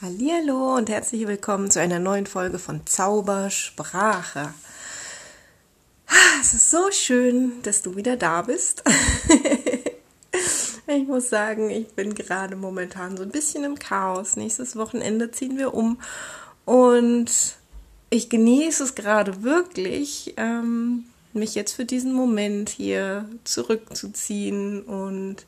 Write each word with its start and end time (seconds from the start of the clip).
Hallo 0.00 0.76
und 0.76 0.88
herzlich 0.88 1.26
willkommen 1.26 1.72
zu 1.72 1.80
einer 1.80 1.98
neuen 1.98 2.26
Folge 2.26 2.60
von 2.60 2.86
Zaubersprache. 2.86 4.54
Es 6.40 6.54
ist 6.54 6.70
so 6.70 6.92
schön, 6.92 7.60
dass 7.64 7.82
du 7.82 7.96
wieder 7.96 8.16
da 8.16 8.42
bist. 8.42 8.84
Ich 10.86 11.06
muss 11.06 11.28
sagen, 11.28 11.68
ich 11.68 11.88
bin 11.88 12.14
gerade 12.14 12.56
momentan 12.56 13.18
so 13.18 13.22
ein 13.22 13.30
bisschen 13.30 13.62
im 13.64 13.78
Chaos. 13.78 14.36
Nächstes 14.36 14.74
Wochenende 14.74 15.30
ziehen 15.30 15.58
wir 15.58 15.74
um 15.74 16.00
und 16.64 17.30
ich 18.08 18.30
genieße 18.30 18.84
es 18.84 18.94
gerade 18.94 19.42
wirklich, 19.42 20.32
ähm, 20.38 21.04
mich 21.34 21.54
jetzt 21.54 21.74
für 21.74 21.84
diesen 21.84 22.14
Moment 22.14 22.70
hier 22.70 23.28
zurückzuziehen 23.44 24.80
und 24.80 25.44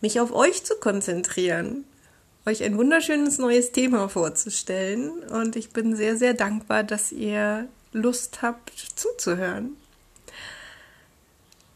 mich 0.00 0.20
auf 0.20 0.32
euch 0.32 0.62
zu 0.62 0.76
konzentrieren 0.76 1.84
euch 2.46 2.62
ein 2.62 2.78
wunderschönes 2.78 3.38
neues 3.38 3.72
Thema 3.72 4.08
vorzustellen. 4.08 5.10
Und 5.24 5.56
ich 5.56 5.70
bin 5.70 5.96
sehr, 5.96 6.16
sehr 6.16 6.32
dankbar, 6.32 6.84
dass 6.84 7.12
ihr 7.12 7.66
Lust 7.92 8.40
habt 8.42 8.72
zuzuhören. 8.94 9.76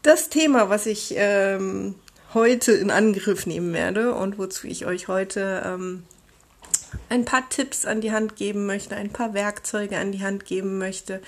Das 0.01 0.29
Thema, 0.29 0.69
was 0.69 0.85
ich 0.85 1.13
ähm, 1.17 1.95
heute 2.33 2.71
in 2.71 2.89
Angriff 2.89 3.45
nehmen 3.45 3.73
werde 3.73 4.15
und 4.15 4.37
wozu 4.37 4.65
ich 4.65 4.85
euch 4.85 5.07
heute 5.07 5.61
ähm, 5.65 6.03
ein 7.09 7.25
paar 7.25 7.47
Tipps 7.49 7.85
an 7.85 8.01
die 8.01 8.11
Hand 8.11 8.35
geben 8.35 8.65
möchte, 8.65 8.95
ein 8.95 9.11
paar 9.11 9.33
Werkzeuge 9.33 9.97
an 9.97 10.11
die 10.11 10.23
Hand 10.23 10.45
geben 10.45 10.77
möchte, 10.77 11.21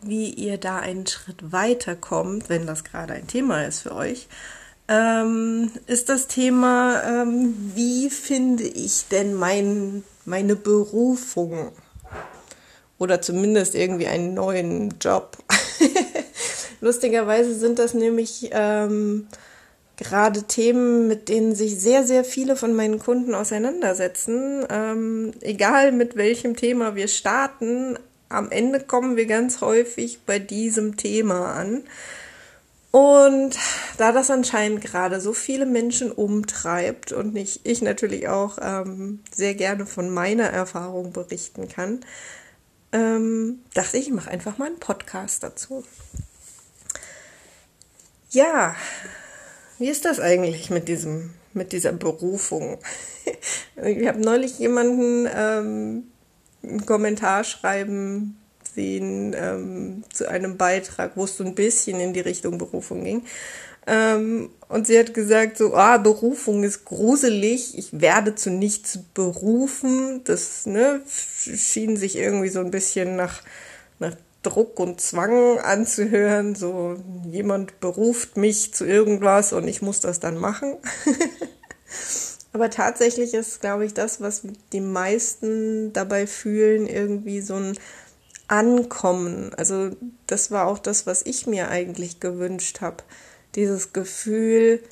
wie 0.00 0.30
ihr 0.30 0.58
da 0.58 0.78
einen 0.78 1.06
Schritt 1.06 1.52
weiterkommt, 1.52 2.48
wenn 2.48 2.66
das 2.66 2.84
gerade 2.84 3.14
ein 3.14 3.26
Thema 3.26 3.64
ist 3.64 3.82
für 3.82 3.94
euch, 3.94 4.28
ähm, 4.88 5.70
ist 5.86 6.08
das 6.08 6.26
Thema, 6.26 7.02
ähm, 7.04 7.54
wie 7.74 8.10
finde 8.10 8.64
ich 8.64 9.08
denn 9.08 9.34
mein, 9.34 10.02
meine 10.24 10.56
Berufung? 10.56 11.72
Oder 12.98 13.20
zumindest 13.22 13.74
irgendwie 13.74 14.08
einen 14.08 14.34
neuen 14.34 14.94
Job. 15.00 15.36
Lustigerweise 16.80 17.54
sind 17.54 17.78
das 17.78 17.94
nämlich 17.94 18.50
ähm, 18.52 19.28
gerade 19.96 20.44
Themen, 20.44 21.06
mit 21.06 21.28
denen 21.28 21.54
sich 21.54 21.78
sehr, 21.80 22.04
sehr 22.04 22.24
viele 22.24 22.56
von 22.56 22.74
meinen 22.74 22.98
Kunden 22.98 23.34
auseinandersetzen. 23.34 24.64
Ähm, 24.70 25.32
egal 25.40 25.92
mit 25.92 26.16
welchem 26.16 26.56
Thema 26.56 26.96
wir 26.96 27.08
starten, 27.08 27.98
am 28.28 28.50
Ende 28.50 28.80
kommen 28.80 29.16
wir 29.16 29.26
ganz 29.26 29.60
häufig 29.60 30.20
bei 30.24 30.38
diesem 30.38 30.96
Thema 30.96 31.54
an. 31.54 31.82
Und 32.98 33.56
da 33.96 34.10
das 34.10 34.28
anscheinend 34.28 34.80
gerade 34.80 35.20
so 35.20 35.32
viele 35.32 35.66
Menschen 35.66 36.10
umtreibt 36.10 37.12
und 37.12 37.36
ich, 37.36 37.60
ich 37.62 37.80
natürlich 37.80 38.26
auch 38.26 38.58
ähm, 38.60 39.20
sehr 39.32 39.54
gerne 39.54 39.86
von 39.86 40.10
meiner 40.10 40.46
Erfahrung 40.46 41.12
berichten 41.12 41.68
kann, 41.68 42.00
ähm, 42.90 43.60
dachte 43.72 43.98
ich, 43.98 44.08
ich 44.08 44.12
mache 44.12 44.32
einfach 44.32 44.58
mal 44.58 44.66
einen 44.66 44.80
Podcast 44.80 45.44
dazu. 45.44 45.84
Ja, 48.30 48.74
wie 49.78 49.90
ist 49.90 50.04
das 50.04 50.18
eigentlich 50.18 50.68
mit 50.68 50.88
diesem, 50.88 51.34
mit 51.52 51.70
dieser 51.70 51.92
Berufung? 51.92 52.80
ich 53.76 54.08
habe 54.08 54.18
neulich 54.18 54.58
jemanden 54.58 55.28
ähm, 55.32 56.08
einen 56.64 56.84
Kommentar 56.84 57.44
schreiben 57.44 58.40
sehen 58.78 59.34
ähm, 59.36 60.04
zu 60.12 60.28
einem 60.30 60.56
Beitrag, 60.56 61.12
wo 61.16 61.24
es 61.24 61.36
so 61.36 61.44
ein 61.44 61.56
bisschen 61.56 61.98
in 61.98 62.12
die 62.12 62.20
Richtung 62.20 62.58
Berufung 62.58 63.02
ging. 63.02 63.22
Ähm, 63.88 64.50
und 64.68 64.86
sie 64.86 64.96
hat 64.98 65.14
gesagt, 65.14 65.58
so, 65.58 65.74
ah, 65.74 65.98
Berufung 65.98 66.62
ist 66.62 66.84
gruselig, 66.84 67.76
ich 67.76 68.00
werde 68.00 68.36
zu 68.36 68.50
nichts 68.50 69.00
berufen. 69.14 70.22
Das 70.24 70.66
ne, 70.66 71.00
schien 71.08 71.96
sich 71.96 72.16
irgendwie 72.16 72.50
so 72.50 72.60
ein 72.60 72.70
bisschen 72.70 73.16
nach, 73.16 73.42
nach 73.98 74.14
Druck 74.44 74.78
und 74.78 75.00
Zwang 75.00 75.58
anzuhören. 75.58 76.54
So, 76.54 76.96
jemand 77.28 77.80
beruft 77.80 78.36
mich 78.36 78.72
zu 78.72 78.84
irgendwas 78.84 79.52
und 79.52 79.66
ich 79.66 79.82
muss 79.82 79.98
das 79.98 80.20
dann 80.20 80.36
machen. 80.36 80.76
Aber 82.52 82.70
tatsächlich 82.70 83.34
ist, 83.34 83.60
glaube 83.60 83.84
ich, 83.84 83.94
das, 83.94 84.20
was 84.20 84.42
die 84.72 84.80
meisten 84.80 85.92
dabei 85.92 86.26
fühlen, 86.26 86.86
irgendwie 86.86 87.40
so 87.40 87.54
ein 87.54 87.78
Ankommen. 88.48 89.52
Also 89.54 89.90
das 90.26 90.50
war 90.50 90.66
auch 90.66 90.78
das, 90.78 91.06
was 91.06 91.24
ich 91.24 91.46
mir 91.46 91.68
eigentlich 91.68 92.20
gewünscht 92.20 92.80
habe. 92.80 93.04
Dieses 93.54 93.92
Gefühl, 93.92 94.82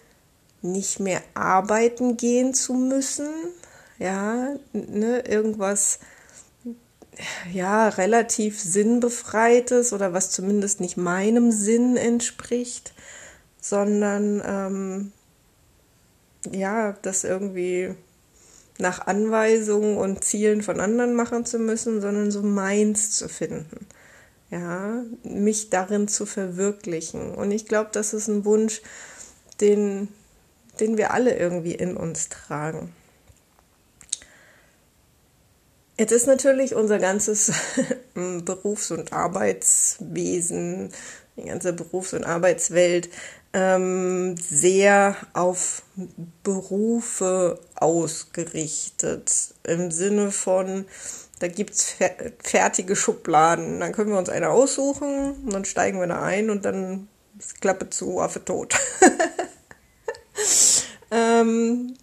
nicht 0.62 1.00
mehr 1.00 1.22
arbeiten 1.34 2.16
gehen 2.16 2.54
zu 2.54 2.74
müssen. 2.74 3.28
Ja, 3.98 4.56
ne, 4.72 5.20
irgendwas 5.26 5.98
ja, 7.52 7.88
relativ 7.88 8.60
sinnbefreites 8.60 9.92
oder 9.92 10.12
was 10.12 10.30
zumindest 10.30 10.80
nicht 10.80 10.96
meinem 10.96 11.50
Sinn 11.50 11.96
entspricht, 11.96 12.92
sondern 13.60 14.42
ähm, 14.44 15.12
ja, 16.52 16.92
das 17.02 17.24
irgendwie 17.24 17.94
nach 18.78 19.06
Anweisungen 19.06 19.96
und 19.96 20.24
Zielen 20.24 20.62
von 20.62 20.80
anderen 20.80 21.14
machen 21.14 21.44
zu 21.44 21.58
müssen, 21.58 22.00
sondern 22.00 22.30
so 22.30 22.42
meins 22.42 23.10
zu 23.10 23.28
finden. 23.28 23.86
Ja, 24.50 25.02
mich 25.24 25.70
darin 25.70 26.08
zu 26.08 26.24
verwirklichen. 26.24 27.34
Und 27.34 27.50
ich 27.50 27.66
glaube, 27.66 27.90
das 27.92 28.14
ist 28.14 28.28
ein 28.28 28.44
Wunsch, 28.44 28.80
den, 29.60 30.08
den 30.78 30.96
wir 30.98 31.12
alle 31.12 31.36
irgendwie 31.36 31.74
in 31.74 31.96
uns 31.96 32.28
tragen. 32.28 32.92
Jetzt 35.98 36.12
ist 36.12 36.26
natürlich 36.26 36.74
unser 36.74 36.98
ganzes 36.98 37.52
Berufs- 38.14 38.90
und 38.90 39.12
Arbeitswesen, 39.12 40.92
die 41.36 41.44
ganze 41.44 41.72
Berufs- 41.72 42.12
und 42.12 42.24
Arbeitswelt 42.24 43.08
ähm, 43.56 44.36
sehr 44.36 45.16
auf 45.32 45.82
Berufe 46.42 47.58
ausgerichtet. 47.74 49.32
Im 49.64 49.90
Sinne 49.90 50.30
von, 50.30 50.84
da 51.38 51.48
gibt 51.48 51.70
es 51.70 51.96
fertige 52.42 52.94
Schubladen. 52.94 53.80
Dann 53.80 53.92
können 53.92 54.10
wir 54.10 54.18
uns 54.18 54.28
eine 54.28 54.50
aussuchen 54.50 55.32
und 55.42 55.54
dann 55.54 55.64
steigen 55.64 55.98
wir 55.98 56.06
da 56.06 56.22
ein 56.22 56.50
und 56.50 56.66
dann 56.66 57.08
ist 57.38 57.62
Klappe 57.62 57.88
zu, 57.88 58.20
Affe 58.20 58.44
tot. 58.44 58.74
ähm, 61.10 61.94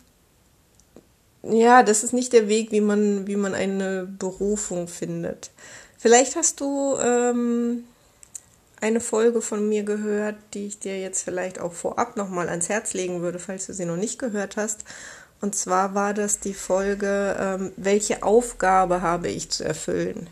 ja, 1.44 1.84
das 1.84 2.04
ist 2.04 2.14
nicht 2.14 2.34
der 2.34 2.48
Weg, 2.48 2.72
wie 2.72 2.82
man, 2.82 3.28
wie 3.28 3.36
man 3.36 3.54
eine 3.54 4.08
Berufung 4.08 4.88
findet. 4.88 5.52
Vielleicht 6.00 6.36
hast 6.36 6.62
du 6.62 6.98
ähm, 6.98 7.84
eine 8.84 9.00
Folge 9.00 9.42
von 9.42 9.68
mir 9.70 9.84
gehört, 9.84 10.36
die 10.54 10.68
ich 10.68 10.78
dir 10.78 11.00
jetzt 11.00 11.24
vielleicht 11.24 11.58
auch 11.58 11.72
vorab 11.72 12.18
nochmal 12.18 12.50
ans 12.50 12.68
Herz 12.68 12.94
legen 12.94 13.22
würde, 13.22 13.40
falls 13.40 13.66
du 13.66 13.74
sie 13.74 13.86
noch 13.86 13.96
nicht 13.96 14.20
gehört 14.20 14.58
hast. 14.58 14.84
Und 15.40 15.56
zwar 15.56 15.96
war 15.96 16.14
das 16.14 16.42
die 16.42 16.54
Folge, 16.54 17.38
ähm, 17.40 17.72
welche 17.78 18.24
Aufgabe 18.24 19.02
habe 19.02 19.30
ich 19.30 19.50
zu 19.50 19.64
erfüllen? 19.64 20.30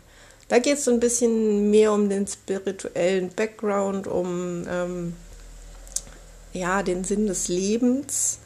Da 0.48 0.58
geht 0.58 0.78
es 0.78 0.84
so 0.84 0.90
ein 0.90 1.00
bisschen 1.00 1.70
mehr 1.70 1.92
um 1.92 2.10
den 2.10 2.26
spirituellen 2.26 3.30
Background, 3.30 4.06
um 4.06 4.66
ähm, 4.68 5.16
ja, 6.52 6.82
den 6.82 7.04
Sinn 7.04 7.26
des 7.26 7.48
Lebens. 7.48 8.38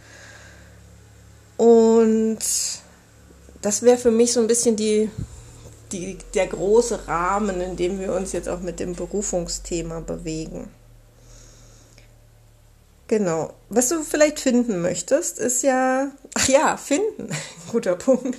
Und 1.56 2.38
das 3.60 3.82
wäre 3.82 3.98
für 3.98 4.12
mich 4.12 4.32
so 4.32 4.38
ein 4.40 4.46
bisschen 4.46 4.76
die 4.76 5.10
die, 5.92 6.18
der 6.34 6.46
große 6.46 7.06
Rahmen, 7.08 7.60
in 7.60 7.76
dem 7.76 8.00
wir 8.00 8.12
uns 8.12 8.32
jetzt 8.32 8.48
auch 8.48 8.60
mit 8.60 8.80
dem 8.80 8.94
Berufungsthema 8.94 10.00
bewegen. 10.00 10.68
Genau. 13.08 13.52
Was 13.68 13.88
du 13.88 14.02
vielleicht 14.02 14.40
finden 14.40 14.82
möchtest, 14.82 15.38
ist 15.38 15.62
ja, 15.62 16.10
ach 16.34 16.48
ja, 16.48 16.76
finden. 16.76 17.28
Guter 17.72 17.96
Punkt. 17.96 18.38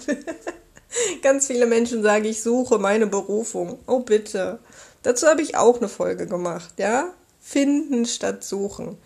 Ganz 1.21 1.47
viele 1.47 1.65
Menschen 1.65 2.03
sagen, 2.03 2.25
ich 2.25 2.41
suche 2.41 2.77
meine 2.79 3.07
Berufung. 3.07 3.79
Oh 3.87 3.99
bitte. 3.99 4.59
Dazu 5.03 5.27
habe 5.27 5.41
ich 5.41 5.55
auch 5.55 5.77
eine 5.77 5.89
Folge 5.89 6.27
gemacht, 6.27 6.73
ja? 6.77 7.13
Finden 7.39 8.05
statt 8.05 8.43
suchen. 8.43 8.97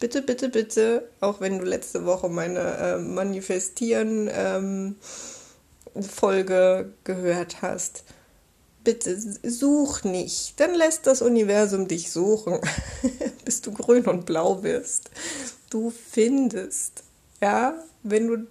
Bitte, 0.00 0.22
bitte, 0.22 0.48
bitte, 0.48 1.08
auch 1.20 1.40
wenn 1.40 1.60
du 1.60 1.64
letzte 1.64 2.04
Woche 2.04 2.28
meine 2.28 2.58
äh, 2.58 2.98
Manifestieren 2.98 4.28
ähm, 4.32 4.96
Folge 6.02 6.92
gehört 7.04 7.62
hast. 7.62 8.04
Bitte 8.82 9.18
such 9.42 10.04
nicht, 10.04 10.60
dann 10.60 10.74
lässt 10.74 11.06
das 11.06 11.22
Universum 11.22 11.88
dich 11.88 12.12
suchen, 12.12 12.58
bis 13.44 13.62
du 13.62 13.72
grün 13.72 14.04
und 14.06 14.26
blau 14.26 14.62
wirst. 14.62 15.10
Du 15.70 15.90
findest, 15.90 17.02
ja, 17.40 17.74
wenn 18.02 18.28
du 18.28 18.46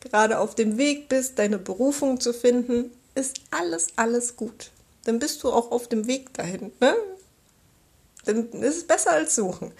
gerade 0.00 0.38
auf 0.38 0.54
dem 0.54 0.78
Weg 0.78 1.08
bist, 1.08 1.38
deine 1.38 1.58
Berufung 1.58 2.20
zu 2.20 2.32
finden, 2.32 2.92
ist 3.16 3.40
alles, 3.50 3.88
alles 3.96 4.36
gut. 4.36 4.70
Dann 5.04 5.18
bist 5.18 5.42
du 5.42 5.50
auch 5.50 5.72
auf 5.72 5.88
dem 5.88 6.06
Weg 6.06 6.32
dahin. 6.34 6.72
Ne? 6.80 6.94
Dann 8.24 8.50
ist 8.62 8.76
es 8.76 8.86
besser 8.86 9.12
als 9.12 9.34
suchen. 9.34 9.72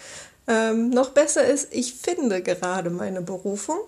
Ähm, 0.48 0.90
noch 0.90 1.10
besser 1.10 1.44
ist, 1.44 1.68
ich 1.72 1.94
finde 1.94 2.42
gerade 2.42 2.90
meine 2.90 3.22
Berufung. 3.22 3.78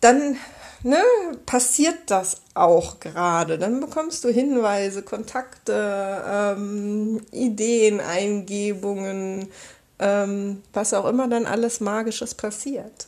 Dann 0.00 0.36
ne, 0.82 1.02
passiert 1.46 1.98
das 2.06 2.38
auch 2.54 3.00
gerade. 3.00 3.58
Dann 3.58 3.80
bekommst 3.80 4.24
du 4.24 4.28
Hinweise, 4.28 5.02
Kontakte, 5.02 6.22
ähm, 6.26 7.20
Ideen, 7.32 8.00
Eingebungen, 8.00 9.48
ähm, 9.98 10.62
was 10.72 10.94
auch 10.94 11.06
immer 11.06 11.28
dann 11.28 11.46
alles 11.46 11.80
Magisches 11.80 12.34
passiert. 12.34 13.06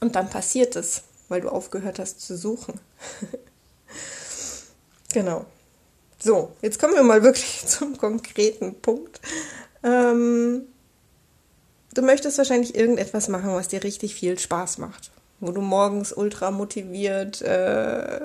Und 0.00 0.14
dann 0.16 0.30
passiert 0.30 0.76
es, 0.76 1.02
weil 1.28 1.40
du 1.40 1.48
aufgehört 1.48 1.98
hast 1.98 2.20
zu 2.20 2.36
suchen. 2.36 2.80
genau. 5.12 5.44
So, 6.20 6.52
jetzt 6.62 6.80
kommen 6.80 6.94
wir 6.94 7.02
mal 7.02 7.22
wirklich 7.22 7.64
zum 7.66 7.96
konkreten 7.96 8.74
Punkt. 8.80 9.20
Ähm, 9.82 10.62
du 11.94 12.02
möchtest 12.02 12.38
wahrscheinlich 12.38 12.74
irgendetwas 12.74 13.28
machen, 13.28 13.54
was 13.54 13.68
dir 13.68 13.84
richtig 13.84 14.14
viel 14.14 14.38
Spaß 14.38 14.78
macht. 14.78 15.10
Wo 15.40 15.52
du 15.52 15.60
morgens 15.60 16.12
ultra 16.12 16.50
motiviert 16.50 17.42
äh, 17.42 18.20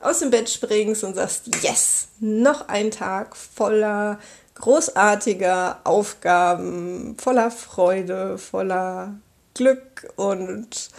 aus 0.00 0.20
dem 0.20 0.30
Bett 0.30 0.48
springst 0.48 1.04
und 1.04 1.14
sagst, 1.14 1.50
yes, 1.62 2.08
noch 2.20 2.68
ein 2.68 2.90
Tag 2.90 3.36
voller 3.36 4.18
großartiger 4.54 5.80
Aufgaben, 5.84 7.16
voller 7.18 7.50
Freude, 7.50 8.38
voller 8.38 9.14
Glück 9.52 10.10
und 10.16 10.90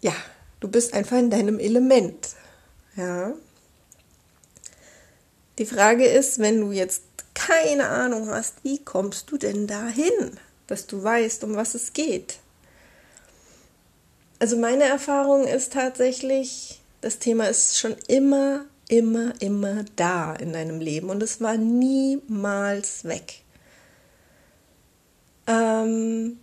ja, 0.00 0.12
du 0.60 0.68
bist 0.68 0.92
einfach 0.92 1.16
in 1.16 1.30
deinem 1.30 1.58
Element. 1.58 2.30
Ja. 2.96 3.32
Die 5.58 5.66
Frage 5.66 6.04
ist, 6.04 6.40
wenn 6.40 6.60
du 6.60 6.72
jetzt 6.72 7.02
keine 7.34 7.88
Ahnung 7.88 8.28
hast, 8.28 8.56
wie 8.62 8.84
kommst 8.84 9.30
du 9.30 9.38
denn 9.38 9.66
dahin, 9.66 10.38
dass 10.66 10.86
du 10.86 11.02
weißt, 11.02 11.44
um 11.44 11.56
was 11.56 11.74
es 11.74 11.92
geht? 11.92 12.38
Also 14.44 14.58
meine 14.58 14.84
Erfahrung 14.84 15.46
ist 15.46 15.72
tatsächlich, 15.72 16.82
das 17.00 17.18
Thema 17.18 17.46
ist 17.46 17.78
schon 17.78 17.96
immer, 18.08 18.66
immer, 18.88 19.32
immer 19.40 19.86
da 19.96 20.34
in 20.34 20.52
deinem 20.52 20.80
Leben 20.80 21.08
und 21.08 21.22
es 21.22 21.40
war 21.40 21.56
niemals 21.56 23.04
weg. 23.04 23.40
Ähm, 25.46 26.38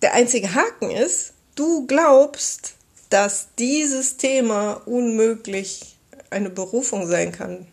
der 0.00 0.14
einzige 0.14 0.54
Haken 0.54 0.90
ist, 0.90 1.34
du 1.56 1.86
glaubst, 1.86 2.72
dass 3.10 3.48
dieses 3.58 4.16
Thema 4.16 4.80
unmöglich 4.86 5.98
eine 6.30 6.48
Berufung 6.48 7.06
sein 7.06 7.32
kann, 7.32 7.66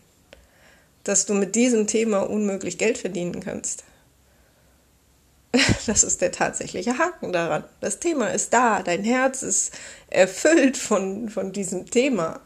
dass 1.04 1.24
du 1.24 1.32
mit 1.32 1.54
diesem 1.54 1.86
Thema 1.86 2.28
unmöglich 2.28 2.76
Geld 2.76 2.98
verdienen 2.98 3.40
kannst. 3.40 3.82
Das 5.86 6.04
ist 6.04 6.20
der 6.20 6.32
tatsächliche 6.32 6.98
Haken 6.98 7.32
daran. 7.32 7.64
Das 7.80 7.98
Thema 7.98 8.28
ist 8.28 8.52
da, 8.52 8.82
dein 8.82 9.04
Herz 9.04 9.42
ist 9.42 9.72
erfüllt 10.08 10.76
von, 10.76 11.28
von 11.28 11.52
diesem 11.52 11.90
Thema. 11.90 12.40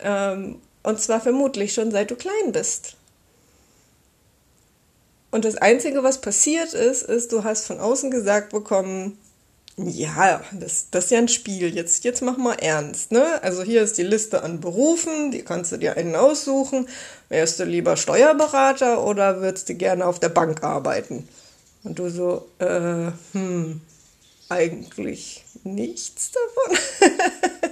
Ähm, 0.00 0.60
und 0.82 1.00
zwar 1.00 1.20
vermutlich 1.20 1.74
schon 1.74 1.90
seit 1.90 2.10
du 2.10 2.16
klein 2.16 2.52
bist. 2.52 2.96
Und 5.30 5.44
das 5.44 5.56
Einzige, 5.56 6.02
was 6.02 6.20
passiert 6.20 6.72
ist, 6.72 7.02
ist, 7.02 7.32
du 7.32 7.44
hast 7.44 7.66
von 7.66 7.80
außen 7.80 8.10
gesagt 8.10 8.50
bekommen, 8.50 9.18
ja, 9.76 10.42
das, 10.52 10.88
das 10.90 11.04
ist 11.04 11.10
ja 11.12 11.18
ein 11.18 11.28
Spiel. 11.28 11.72
Jetzt, 11.72 12.02
jetzt 12.02 12.22
mach 12.22 12.36
mal 12.36 12.54
ernst, 12.54 13.12
ne? 13.12 13.40
Also 13.42 13.62
hier 13.62 13.82
ist 13.82 13.96
die 13.96 14.02
Liste 14.02 14.42
an 14.42 14.60
Berufen, 14.60 15.30
die 15.30 15.42
kannst 15.42 15.70
du 15.70 15.76
dir 15.76 15.96
einen 15.96 16.16
aussuchen. 16.16 16.88
Wärst 17.28 17.60
du 17.60 17.64
lieber 17.64 17.96
Steuerberater 17.96 19.04
oder 19.04 19.40
würdest 19.40 19.68
du 19.68 19.74
gerne 19.74 20.06
auf 20.06 20.18
der 20.18 20.30
Bank 20.30 20.64
arbeiten? 20.64 21.28
Und 21.84 21.98
du 21.98 22.10
so, 22.10 22.48
äh, 22.58 23.10
hm, 23.32 23.80
eigentlich 24.48 25.44
nichts 25.64 26.32
davon. 26.32 26.78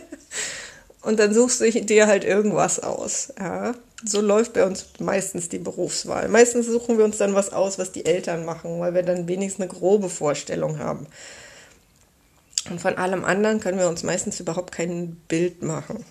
Und 1.03 1.21
dann 1.21 1.33
suchst 1.33 1.61
du 1.61 1.71
dir 1.71 2.09
halt 2.09 2.25
irgendwas 2.25 2.81
aus, 2.81 3.33
ja. 3.39 3.75
So 4.05 4.21
läuft 4.21 4.53
bei 4.53 4.67
uns 4.67 4.87
meistens 4.99 5.49
die 5.49 5.59
Berufswahl. 5.59 6.29
Meistens 6.29 6.67
suchen 6.67 6.99
wir 6.99 7.05
uns 7.05 7.17
dann 7.17 7.35
was 7.35 7.53
aus, 7.53 7.79
was 7.79 7.93
die 7.93 8.05
Eltern 8.05 8.45
machen, 8.45 8.79
weil 8.79 8.93
wir 8.93 9.03
dann 9.03 9.27
wenigstens 9.27 9.63
eine 9.63 9.73
grobe 9.73 10.11
Vorstellung 10.11 10.79
haben. 10.79 11.07
Und 12.69 12.81
von 12.81 12.99
allem 12.99 13.25
anderen 13.25 13.61
können 13.61 13.79
wir 13.79 13.89
uns 13.89 14.03
meistens 14.03 14.41
überhaupt 14.41 14.73
kein 14.73 15.17
Bild 15.29 15.63
machen. 15.63 16.05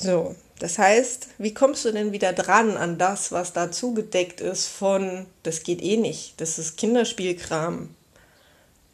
So, 0.00 0.36
das 0.60 0.78
heißt, 0.78 1.28
wie 1.38 1.54
kommst 1.54 1.84
du 1.84 1.92
denn 1.92 2.12
wieder 2.12 2.32
dran 2.32 2.76
an 2.76 2.98
das, 2.98 3.32
was 3.32 3.52
da 3.52 3.70
zugedeckt 3.70 4.40
ist 4.40 4.68
von, 4.68 5.26
das 5.42 5.62
geht 5.62 5.82
eh 5.82 5.96
nicht, 5.96 6.40
das 6.40 6.58
ist 6.58 6.76
Kinderspielkram. 6.76 7.90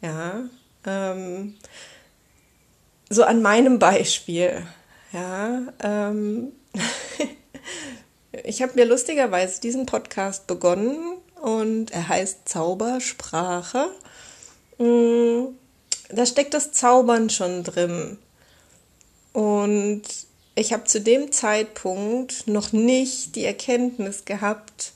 Ja, 0.01 0.49
ähm, 0.85 1.55
so 3.09 3.23
an 3.23 3.41
meinem 3.41 3.79
Beispiel. 3.79 4.65
Ja, 5.11 5.61
ähm, 5.81 6.51
ich 8.43 8.61
habe 8.61 8.73
mir 8.75 8.85
lustigerweise 8.85 9.61
diesen 9.61 9.85
Podcast 9.85 10.47
begonnen 10.47 11.17
und 11.41 11.91
er 11.91 12.07
heißt 12.07 12.49
Zaubersprache. 12.49 13.89
Mm, 14.79 15.55
da 16.09 16.25
steckt 16.25 16.53
das 16.53 16.71
Zaubern 16.71 17.29
schon 17.29 17.63
drin. 17.63 18.17
Und 19.33 20.03
ich 20.55 20.71
habe 20.71 20.85
zu 20.85 21.01
dem 21.01 21.31
Zeitpunkt 21.31 22.47
noch 22.47 22.71
nicht 22.71 23.35
die 23.35 23.43
Erkenntnis 23.43 24.23
gehabt, 24.23 24.93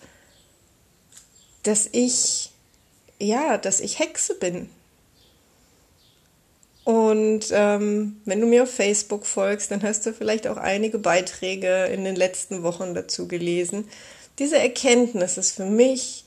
dass 1.64 1.90
ich, 1.92 2.52
ja, 3.20 3.58
dass 3.58 3.82
ich 3.82 4.00
Hexe 4.00 4.36
bin. 4.36 4.70
Und 6.86 7.48
ähm, 7.52 8.22
wenn 8.26 8.40
du 8.40 8.48
mir 8.48 8.64
auf 8.64 8.72
Facebook 8.72 9.26
folgst, 9.26 9.70
dann 9.70 9.84
hast 9.84 10.06
du 10.06 10.14
vielleicht 10.14 10.48
auch 10.48 10.58
einige 10.58 10.98
Beiträge 10.98 11.86
in 11.86 12.06
den 12.06 12.16
letzten 12.16 12.64
Wochen 12.64 12.96
dazu 12.96 13.28
gelesen. 13.28 13.88
Diese 14.40 14.58
Erkenntnis 14.58 15.38
ist 15.38 15.52
für 15.58 15.66
mich 15.66 16.24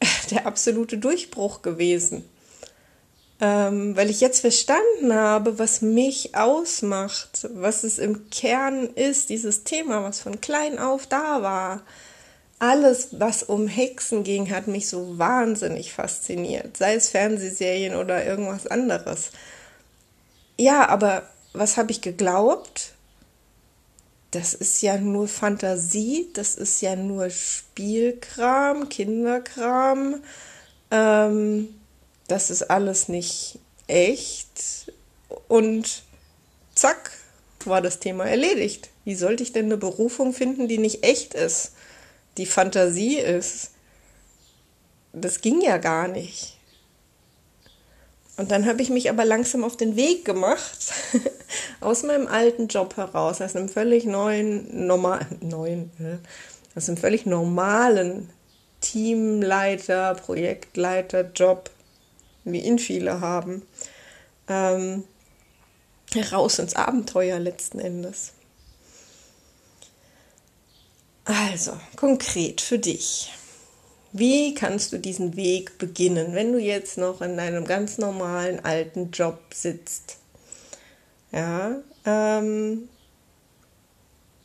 der 0.30 0.46
absolute 0.46 0.98
Durchbruch 0.98 1.62
gewesen 1.62 2.24
ähm, 3.40 3.96
weil 3.96 4.10
ich 4.10 4.20
jetzt 4.20 4.40
verstanden 4.40 5.14
habe, 5.14 5.58
was 5.58 5.80
mich 5.80 6.34
ausmacht, 6.34 7.48
was 7.54 7.84
es 7.84 7.98
im 7.98 8.28
Kern 8.30 8.86
ist, 8.86 9.30
dieses 9.30 9.64
Thema, 9.64 10.04
was 10.04 10.20
von 10.20 10.40
klein 10.40 10.78
auf 10.78 11.06
da 11.06 11.42
war. 11.42 11.82
Alles, 12.58 13.08
was 13.12 13.42
um 13.42 13.66
Hexen 13.66 14.22
ging, 14.22 14.50
hat 14.50 14.66
mich 14.66 14.88
so 14.88 15.18
wahnsinnig 15.18 15.94
fasziniert, 15.94 16.76
sei 16.76 16.94
es 16.94 17.08
Fernsehserien 17.08 17.96
oder 17.96 18.26
irgendwas 18.26 18.66
anderes. 18.66 19.30
Ja, 20.58 20.90
aber 20.90 21.22
was 21.54 21.78
habe 21.78 21.90
ich 21.90 22.02
geglaubt? 22.02 22.92
Das 24.32 24.52
ist 24.52 24.82
ja 24.82 24.98
nur 24.98 25.26
Fantasie, 25.26 26.28
das 26.34 26.54
ist 26.54 26.82
ja 26.82 26.94
nur 26.94 27.30
Spielkram, 27.30 28.90
Kinderkram. 28.90 30.22
Ähm, 30.90 31.79
das 32.30 32.50
ist 32.50 32.70
alles 32.70 33.08
nicht 33.08 33.58
echt. 33.86 34.92
Und 35.48 36.02
zack, 36.74 37.10
war 37.64 37.82
das 37.82 37.98
Thema 37.98 38.24
erledigt. 38.24 38.90
Wie 39.04 39.14
sollte 39.14 39.42
ich 39.42 39.52
denn 39.52 39.66
eine 39.66 39.76
Berufung 39.76 40.32
finden, 40.32 40.68
die 40.68 40.78
nicht 40.78 41.04
echt 41.04 41.34
ist, 41.34 41.72
die 42.36 42.46
Fantasie 42.46 43.18
ist? 43.18 43.72
Das 45.12 45.40
ging 45.40 45.60
ja 45.60 45.78
gar 45.78 46.08
nicht. 46.08 46.56
Und 48.36 48.50
dann 48.50 48.64
habe 48.64 48.80
ich 48.80 48.88
mich 48.88 49.10
aber 49.10 49.24
langsam 49.24 49.64
auf 49.64 49.76
den 49.76 49.96
Weg 49.96 50.24
gemacht, 50.24 50.94
aus 51.80 52.04
meinem 52.04 52.26
alten 52.26 52.68
Job 52.68 52.96
heraus, 52.96 53.40
aus 53.42 53.54
einem 53.54 53.68
völlig 53.68 54.04
neuen, 54.04 54.86
normal, 54.86 55.26
neuen, 55.40 55.90
aus 56.74 56.88
einem 56.88 56.96
völlig 56.96 57.26
normalen 57.26 58.30
Teamleiter, 58.80 60.14
Projektleiter, 60.14 61.30
Job 61.34 61.70
wie 62.52 62.60
ihn 62.60 62.78
viele 62.78 63.20
haben, 63.20 63.62
ähm, 64.48 65.04
raus 66.32 66.58
ins 66.58 66.74
Abenteuer 66.74 67.38
letzten 67.38 67.78
Endes. 67.78 68.32
Also, 71.24 71.72
konkret 71.96 72.60
für 72.60 72.78
dich. 72.78 73.32
Wie 74.12 74.54
kannst 74.54 74.92
du 74.92 74.98
diesen 74.98 75.36
Weg 75.36 75.78
beginnen, 75.78 76.34
wenn 76.34 76.52
du 76.52 76.58
jetzt 76.58 76.98
noch 76.98 77.20
in 77.20 77.36
deinem 77.36 77.64
ganz 77.64 77.98
normalen 77.98 78.64
alten 78.64 79.12
Job 79.12 79.38
sitzt? 79.54 80.16
Ja, 81.30 81.76
ähm, 82.04 82.88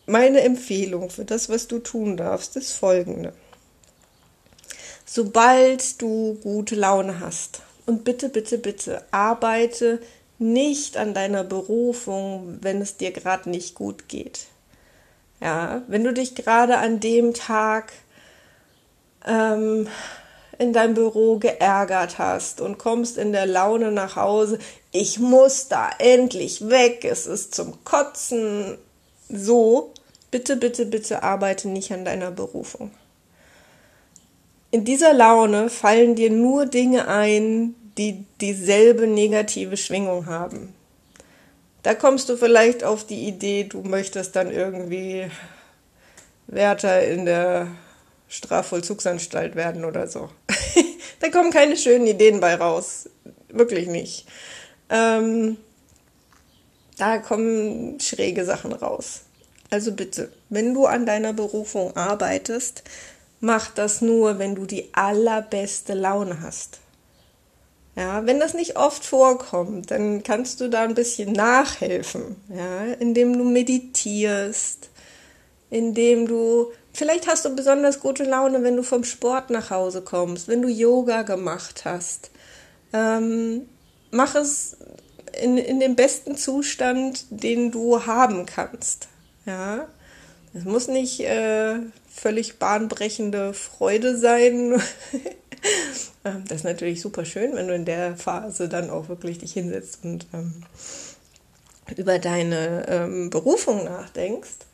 meine 0.06 0.42
Empfehlung 0.42 1.10
für 1.10 1.26
das, 1.26 1.50
was 1.50 1.68
du 1.68 1.80
tun 1.80 2.16
darfst, 2.16 2.56
ist 2.56 2.74
folgende. 2.74 3.34
Sobald 5.04 6.00
du 6.02 6.36
gute 6.44 6.76
Laune 6.76 7.20
hast, 7.20 7.62
und 7.86 8.04
bitte, 8.04 8.30
bitte, 8.30 8.58
bitte, 8.58 9.04
arbeite 9.12 10.00
nicht 10.38 10.98
an 10.98 11.14
deiner 11.14 11.44
Berufung, 11.44 12.58
wenn 12.62 12.82
es 12.82 12.98
dir 12.98 13.12
gerade 13.12 13.50
nicht 13.50 13.76
gut 13.76 14.08
geht. 14.08 14.48
Ja, 15.42 15.84
wenn 15.88 16.04
du 16.04 16.14
dich 16.14 16.36
gerade 16.36 16.78
an 16.78 17.00
dem 17.00 17.34
Tag 17.34 17.94
ähm, 19.26 19.88
in 20.58 20.74
deinem 20.74 20.94
Büro 20.94 21.38
geärgert 21.38 22.18
hast 22.18 22.62
und 22.62 22.78
kommst 22.78 23.18
in 23.18 23.32
der 23.32 23.46
Laune 23.46 23.92
nach 23.92 24.16
Hause, 24.16 24.60
ich 24.92 25.20
muss 25.20 25.68
da 25.68 25.90
endlich 26.00 26.70
weg, 26.70 27.06
es 27.06 27.28
ist 27.28 27.54
zum 27.54 27.84
Kotzen. 27.84 28.78
So, 29.30 29.94
bitte, 30.32 30.56
bitte, 30.56 30.86
bitte 30.86 31.24
arbeite 31.24 31.68
nicht 31.68 31.92
an 31.92 32.06
deiner 32.06 32.32
Berufung. 32.32 32.92
In 34.76 34.84
dieser 34.84 35.14
Laune 35.14 35.70
fallen 35.70 36.16
dir 36.16 36.30
nur 36.30 36.66
Dinge 36.66 37.08
ein, 37.08 37.76
die 37.98 38.26
dieselbe 38.42 39.08
negative 39.08 39.78
Schwingung 39.78 40.26
haben. 40.26 40.76
Da 41.82 41.94
kommst 41.94 42.28
du 42.28 42.36
vielleicht 42.36 42.84
auf 42.84 43.08
die 43.08 43.26
Idee, 43.26 43.64
du 43.64 43.84
möchtest 43.84 44.36
dann 44.36 44.52
irgendwie 44.52 45.32
Wärter 46.48 47.08
in 47.08 47.24
der 47.24 47.70
Strafvollzugsanstalt 48.28 49.56
werden 49.56 49.86
oder 49.86 50.10
so. 50.10 50.30
da 51.22 51.30
kommen 51.30 51.52
keine 51.52 51.78
schönen 51.78 52.08
Ideen 52.08 52.42
bei 52.42 52.56
raus. 52.56 53.10
Wirklich 53.48 53.88
nicht. 53.88 54.28
Ähm, 54.90 55.56
da 56.98 57.20
kommen 57.20 57.98
schräge 58.02 58.44
Sachen 58.44 58.74
raus. 58.74 59.22
Also 59.70 59.94
bitte, 59.94 60.34
wenn 60.50 60.74
du 60.74 60.86
an 60.86 61.06
deiner 61.06 61.32
Berufung 61.32 61.96
arbeitest, 61.96 62.84
mach 63.46 63.70
das 63.70 64.02
nur, 64.02 64.40
wenn 64.40 64.56
du 64.56 64.66
die 64.66 64.90
allerbeste 64.94 65.94
Laune 65.94 66.42
hast. 66.42 66.80
Ja, 67.96 68.26
wenn 68.26 68.40
das 68.40 68.56
nicht 68.56 68.76
oft 68.76 69.06
vorkommt, 69.06 69.92
dann 69.92 70.24
kannst 70.24 70.60
du 70.60 70.68
da 70.68 70.82
ein 70.82 70.96
bisschen 70.96 71.32
nachhelfen, 71.32 72.36
ja, 72.50 72.86
indem 73.00 73.38
du 73.38 73.46
meditierst, 73.46 74.90
indem 75.70 76.28
du 76.28 76.72
vielleicht 76.92 77.28
hast 77.28 77.46
du 77.46 77.56
besonders 77.56 78.02
gute 78.02 78.24
Laune, 78.24 78.64
wenn 78.64 78.76
du 78.76 78.84
vom 78.84 79.04
Sport 79.06 79.50
nach 79.52 79.70
Hause 79.70 80.02
kommst, 80.02 80.48
wenn 80.48 80.62
du 80.62 80.68
Yoga 80.68 81.22
gemacht 81.22 81.86
hast. 81.86 82.32
Ähm, 82.92 83.70
mach 84.12 84.36
es 84.36 84.76
in, 85.42 85.58
in 85.58 85.80
dem 85.80 85.96
besten 85.96 86.36
Zustand, 86.36 87.26
den 87.30 87.72
du 87.72 88.06
haben 88.06 88.46
kannst. 88.46 89.08
Ja, 89.46 89.88
es 90.54 90.66
muss 90.66 90.88
nicht 90.88 91.20
äh, 91.22 91.80
völlig 92.16 92.60
bahnbrechende 92.60 93.54
Freude 93.54 94.18
sein. 94.18 94.82
Ähm, 96.24 96.44
das 96.48 96.58
ist 96.58 96.64
natürlich 96.64 97.02
super 97.02 97.26
schön, 97.26 97.56
wenn 97.56 97.68
du 97.68 97.74
in 97.74 97.86
der 97.86 98.16
Phase 98.16 98.68
dann 98.70 98.90
auch 98.90 99.10
wirklich 99.10 99.40
dich 99.40 99.54
hinsetzt 99.54 100.00
und 100.04 100.28
ähm, 100.34 100.64
über 101.96 102.20
deine 102.20 102.86
ähm, 102.88 103.30
Berufung 103.30 103.84
nachdenkst. 103.84 104.66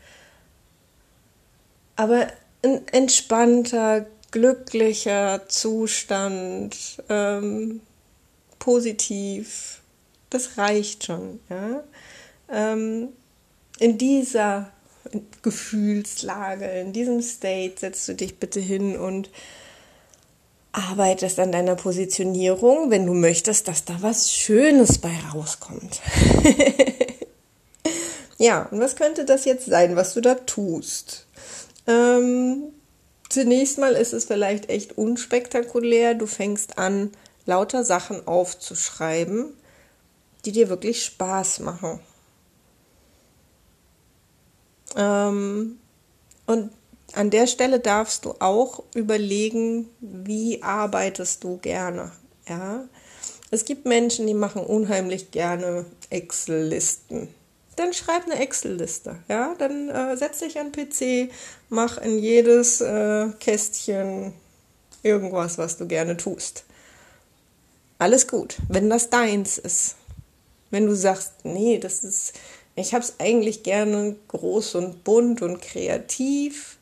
Aber 1.95 2.27
ein 2.63 2.88
entspannter, 2.89 4.05
glücklicher 4.31 5.48
Zustand, 5.48 7.01
ähm, 7.10 7.81
positiv, 8.60 9.81
das 10.29 10.57
reicht 10.57 11.05
schon. 11.05 11.39
Ja? 11.50 11.83
Ähm, 12.50 13.10
in 13.79 13.98
dieser 13.98 14.71
Gefühlslage, 15.41 16.65
in 16.65 16.93
diesem 16.93 17.22
State 17.22 17.79
setzt 17.79 18.08
du 18.08 18.13
dich 18.13 18.39
bitte 18.39 18.60
hin 18.60 18.98
und 18.98 19.29
arbeitest 20.72 21.39
an 21.39 21.51
deiner 21.51 21.75
Positionierung, 21.75 22.91
wenn 22.91 23.05
du 23.05 23.13
möchtest, 23.13 23.67
dass 23.67 23.86
da 23.86 23.98
was 24.01 24.31
Schönes 24.31 25.00
bei 25.00 25.12
rauskommt. 25.34 26.01
ja, 28.38 28.67
und 28.72 28.79
was 28.79 28.96
könnte 28.96 29.25
das 29.25 29.46
jetzt 29.46 29.65
sein, 29.65 29.96
was 29.96 30.13
du 30.13 30.22
da 30.22 30.36
tust? 30.36 31.27
Ähm, 31.88 32.72
zunächst 33.29 33.79
mal 33.79 33.93
ist 33.93 34.13
es 34.13 34.25
vielleicht 34.25 34.70
echt 34.70 34.98
unspektakulär. 34.98 36.13
Du 36.13 36.25
fängst 36.25 36.77
an, 36.77 37.12
lauter 37.46 37.84
Sachen 37.84 38.27
aufzuschreiben, 38.27 39.53
die 40.46 40.53
dir 40.53 40.70
wirklich 40.70 41.03
Spaß 41.03 41.60
machen. 41.60 42.00
Ähm, 44.95 45.77
und 46.45 46.71
an 47.13 47.29
der 47.29 47.48
Stelle 47.48 47.79
darfst 47.79 48.25
du 48.25 48.36
auch 48.39 48.83
überlegen, 48.95 49.89
wie 50.00 50.63
arbeitest 50.63 51.43
du 51.43 51.57
gerne. 51.57 52.12
Ja? 52.48 52.86
Es 53.51 53.65
gibt 53.65 53.86
Menschen, 53.86 54.27
die 54.27 54.33
machen 54.33 54.63
unheimlich 54.63 55.31
gerne 55.31 55.86
Excel-Listen. 56.10 57.27
Dann 57.75 57.93
schreib 57.93 58.25
eine 58.25 58.39
Excel-Liste. 58.39 59.17
Ja? 59.27 59.55
Dann 59.57 59.89
äh, 59.89 60.15
setz 60.15 60.39
dich 60.39 60.60
an 60.60 60.71
den 60.71 60.89
PC, 60.89 61.33
mach 61.69 61.98
in 61.98 62.19
jedes 62.19 62.81
äh, 62.81 63.29
Kästchen 63.39 64.33
irgendwas, 65.03 65.57
was 65.57 65.77
du 65.77 65.88
gerne 65.88 66.15
tust. 66.15 66.63
Alles 67.98 68.27
gut, 68.27 68.57
wenn 68.67 68.89
das 68.89 69.10
deins 69.10 69.57
ist. 69.57 69.95
Wenn 70.69 70.88
du 70.88 70.95
sagst, 70.95 71.33
nee, 71.43 71.77
das 71.77 72.03
ist, 72.03 72.33
ich 72.75 72.93
habe 72.93 73.03
es 73.03 73.15
eigentlich 73.19 73.63
gerne 73.63 74.15
groß 74.29 74.75
und 74.75 75.03
bunt 75.03 75.41
und 75.41 75.61
kreativ, 75.61 76.77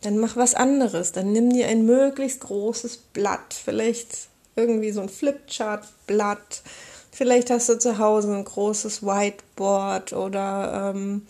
dann 0.00 0.18
mach 0.18 0.36
was 0.36 0.54
anderes. 0.54 1.12
Dann 1.12 1.32
nimm 1.32 1.52
dir 1.52 1.68
ein 1.68 1.86
möglichst 1.86 2.40
großes 2.40 2.98
Blatt, 3.12 3.54
vielleicht 3.54 4.28
irgendwie 4.56 4.92
so 4.92 5.00
ein 5.00 5.08
Flipchart-Blatt. 5.08 6.62
Vielleicht 7.10 7.50
hast 7.50 7.68
du 7.68 7.78
zu 7.78 7.98
Hause 7.98 8.34
ein 8.34 8.44
großes 8.44 9.02
Whiteboard 9.02 10.12
oder 10.12 10.92
ähm, 10.94 11.26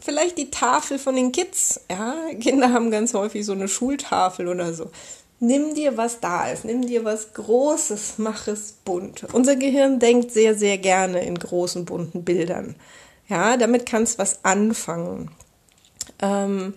vielleicht 0.00 0.38
die 0.38 0.50
Tafel 0.50 0.98
von 0.98 1.16
den 1.16 1.32
Kids. 1.32 1.80
Ja, 1.90 2.14
Kinder 2.40 2.72
haben 2.72 2.90
ganz 2.90 3.14
häufig 3.14 3.44
so 3.44 3.52
eine 3.52 3.68
Schultafel 3.68 4.48
oder 4.48 4.74
so. 4.74 4.90
Nimm 5.40 5.74
dir, 5.74 5.96
was 5.96 6.20
da 6.20 6.48
ist. 6.48 6.64
Nimm 6.64 6.86
dir 6.86 7.04
was 7.04 7.34
Großes, 7.34 8.14
mach 8.18 8.46
es 8.46 8.72
bunt. 8.84 9.24
Unser 9.32 9.56
Gehirn 9.56 9.98
denkt 9.98 10.30
sehr, 10.30 10.54
sehr 10.54 10.78
gerne 10.78 11.24
in 11.24 11.38
großen, 11.38 11.84
bunten 11.84 12.24
Bildern. 12.24 12.76
Ja, 13.28 13.56
damit 13.56 13.86
kannst 13.86 14.14
du 14.14 14.18
was 14.18 14.44
anfangen. 14.44 15.30
Ähm, 16.20 16.74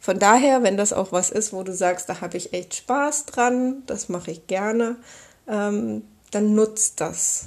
von 0.00 0.18
daher, 0.18 0.62
wenn 0.62 0.76
das 0.76 0.92
auch 0.92 1.12
was 1.12 1.30
ist, 1.30 1.52
wo 1.52 1.62
du 1.62 1.72
sagst, 1.72 2.08
da 2.08 2.20
habe 2.20 2.36
ich 2.36 2.52
echt 2.52 2.74
Spaß 2.74 3.26
dran, 3.26 3.84
das 3.86 4.08
mache 4.08 4.32
ich 4.32 4.46
gerne, 4.46 4.96
ähm, 5.46 6.02
dann 6.32 6.54
nutzt 6.54 7.00
das. 7.00 7.46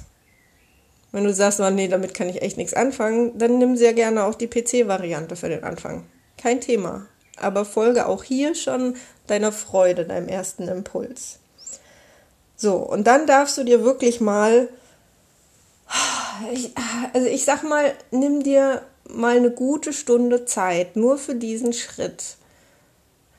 Wenn 1.12 1.24
du 1.24 1.34
sagst, 1.34 1.60
oh 1.60 1.70
nee, 1.70 1.88
damit 1.88 2.14
kann 2.14 2.28
ich 2.28 2.42
echt 2.42 2.56
nichts 2.56 2.74
anfangen, 2.74 3.36
dann 3.38 3.58
nimm 3.58 3.76
sehr 3.76 3.92
gerne 3.92 4.24
auch 4.24 4.34
die 4.34 4.48
PC-Variante 4.48 5.36
für 5.36 5.48
den 5.48 5.64
Anfang. 5.64 6.04
Kein 6.38 6.60
Thema. 6.60 7.06
Aber 7.36 7.64
folge 7.64 8.06
auch 8.06 8.24
hier 8.24 8.54
schon 8.54 8.96
deiner 9.26 9.52
Freude, 9.52 10.04
deinem 10.04 10.28
ersten 10.28 10.68
Impuls. 10.68 11.38
So, 12.56 12.76
und 12.76 13.06
dann 13.06 13.26
darfst 13.26 13.58
du 13.58 13.64
dir 13.64 13.84
wirklich 13.84 14.20
mal, 14.20 14.68
also 17.12 17.26
ich 17.26 17.44
sag 17.44 17.62
mal, 17.62 17.92
nimm 18.10 18.42
dir 18.42 18.82
mal 19.08 19.36
eine 19.36 19.50
gute 19.50 19.92
Stunde 19.92 20.46
Zeit 20.46 20.96
nur 20.96 21.18
für 21.18 21.34
diesen 21.34 21.72
Schritt. 21.72 22.36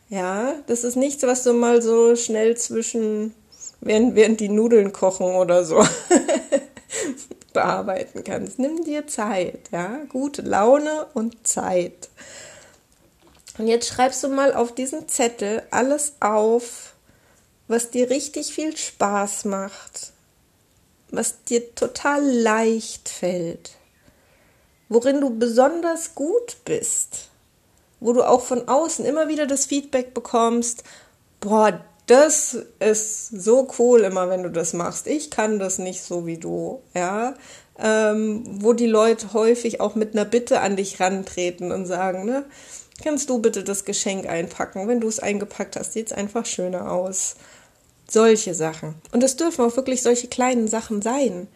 Ja, 0.10 0.54
das 0.68 0.84
ist 0.84 0.96
nichts, 0.96 1.24
was 1.24 1.44
du 1.44 1.54
mal 1.54 1.82
so 1.82 2.16
schnell 2.16 2.56
zwischen, 2.56 3.34
während, 3.82 4.16
während 4.16 4.39
die 4.39 4.50
Nudeln 4.50 4.94
kochen 4.94 5.36
oder 5.36 5.66
so 5.66 5.84
bearbeiten 7.54 8.24
kannst. 8.24 8.60
Nimm 8.60 8.86
dir 8.86 9.08
Zeit, 9.08 9.70
ja, 9.72 10.00
gute 10.10 10.44
Laune 10.44 11.08
und 11.13 11.46
Zeit. 11.46 12.10
Und 13.58 13.68
jetzt 13.68 13.88
schreibst 13.88 14.24
du 14.24 14.28
mal 14.28 14.54
auf 14.54 14.74
diesen 14.74 15.08
Zettel 15.08 15.64
alles 15.72 16.14
auf, 16.20 16.94
was 17.68 17.90
dir 17.90 18.10
richtig 18.10 18.54
viel 18.54 18.76
Spaß 18.78 19.46
macht, 19.46 20.14
was 21.10 21.44
dir 21.44 21.74
total 21.76 22.24
leicht 22.24 23.10
fällt, 23.10 23.72
worin 24.90 25.22
du 25.22 25.32
besonders 25.32 26.16
gut 26.16 26.58
bist 26.66 27.30
wo 28.00 28.14
du 28.14 28.24
auch 28.24 28.42
von 28.42 28.68
außen 28.68 29.06
immer 29.06 29.28
wieder 29.28 29.48
das 29.48 29.66
Feedback 29.66 30.14
bekommst, 30.14 30.84
boah, 31.40 31.80
das 32.06 32.58
ist 32.80 33.28
so 33.28 33.68
cool 33.80 34.02
immer, 34.02 34.30
wenn 34.30 34.44
du 34.44 34.50
das 34.50 34.74
machst. 34.74 35.08
Ich 35.08 35.30
kann 35.30 35.60
das 35.60 35.78
nicht 35.78 36.02
so 36.02 36.26
wie 36.26 36.38
du, 36.38 36.82
ja. 36.94 37.34
Ähm, 37.80 38.44
wo 38.64 38.74
die 38.74 38.88
Leute 38.88 39.34
häufig 39.34 39.82
auch 39.82 39.94
mit 39.94 40.14
einer 40.14 40.26
Bitte 40.26 40.62
an 40.62 40.76
dich 40.76 41.00
rantreten 41.00 41.72
und 41.72 41.86
sagen, 41.86 42.26
ne, 42.26 42.46
kannst 43.01 43.30
du 43.30 43.39
bitte 43.39 43.63
das 43.63 43.86
Geschenk 43.86 44.27
einpacken? 44.27 44.88
Wenn 44.88 45.00
du 45.00 45.08
es 45.08 45.20
eingepackt 45.20 45.75
hast, 45.75 45.94
sieht 45.94 46.08
es 46.08 46.13
einfach 46.13 46.46
schöner 46.46 46.92
aus. 46.92 47.36
Solche 48.10 48.54
Sachen. 48.54 48.96
Und 49.12 49.24
es 49.24 49.36
dürfen 49.36 49.66
auch 49.66 49.75
wirklich 49.75 50.01
solche 50.01 50.27
kleinen 50.27 50.68
Sachen 50.68 51.01
sein. 51.01 51.48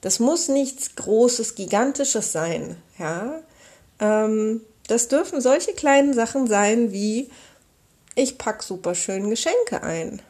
Das 0.00 0.20
muss 0.20 0.48
nichts 0.48 0.94
Großes, 0.94 1.54
Gigantisches 1.56 2.32
sein, 2.32 2.76
ja. 2.98 3.40
Ähm, 3.98 4.60
das 4.86 5.08
dürfen 5.08 5.40
solche 5.40 5.72
kleinen 5.72 6.14
Sachen 6.14 6.46
sein 6.46 6.92
wie 6.92 7.30
ich 8.14 8.38
pack 8.38 8.62
super 8.62 8.94
schön 8.94 9.30
Geschenke 9.30 9.82
ein. 9.82 10.22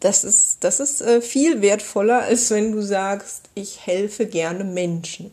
Das 0.00 0.24
ist, 0.24 0.64
das 0.64 0.80
ist 0.80 1.00
äh, 1.02 1.20
viel 1.20 1.60
wertvoller, 1.60 2.22
als 2.22 2.50
wenn 2.50 2.72
du 2.72 2.82
sagst, 2.82 3.42
ich 3.54 3.86
helfe 3.86 4.26
gerne 4.26 4.64
Menschen. 4.64 5.30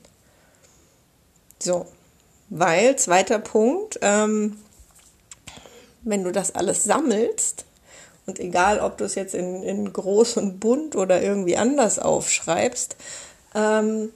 So, 1.59 1.88
weil, 2.49 2.95
zweiter 2.95 3.39
Punkt, 3.39 3.99
ähm, 4.01 4.57
wenn 6.03 6.23
du 6.23 6.31
das 6.31 6.55
alles 6.55 6.83
sammelst 6.83 7.65
Und 8.25 8.39
egal, 8.39 8.79
ob 8.79 8.97
du 8.97 9.05
es 9.05 9.15
jetzt 9.15 9.33
in, 9.33 9.63
in 9.63 9.93
groß 9.93 10.37
und 10.37 10.59
bunt 10.59 10.95
oder 10.95 11.21
irgendwie 11.21 11.55
anders 11.55 11.97
aufschreibst, 11.97 12.97
ähm, 13.55 14.09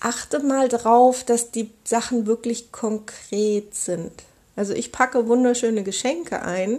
achte 0.00 0.40
mal 0.40 0.68
drauf, 0.68 1.22
dass 1.22 1.52
die 1.52 1.70
Sachen 1.84 2.26
wirklich 2.26 2.72
konkret 2.72 3.74
sind. 3.74 4.12
Also 4.56 4.74
ich 4.74 4.90
packe 4.90 5.28
wunderschöne 5.28 5.84
Geschenke 5.84 6.42
ein, 6.42 6.78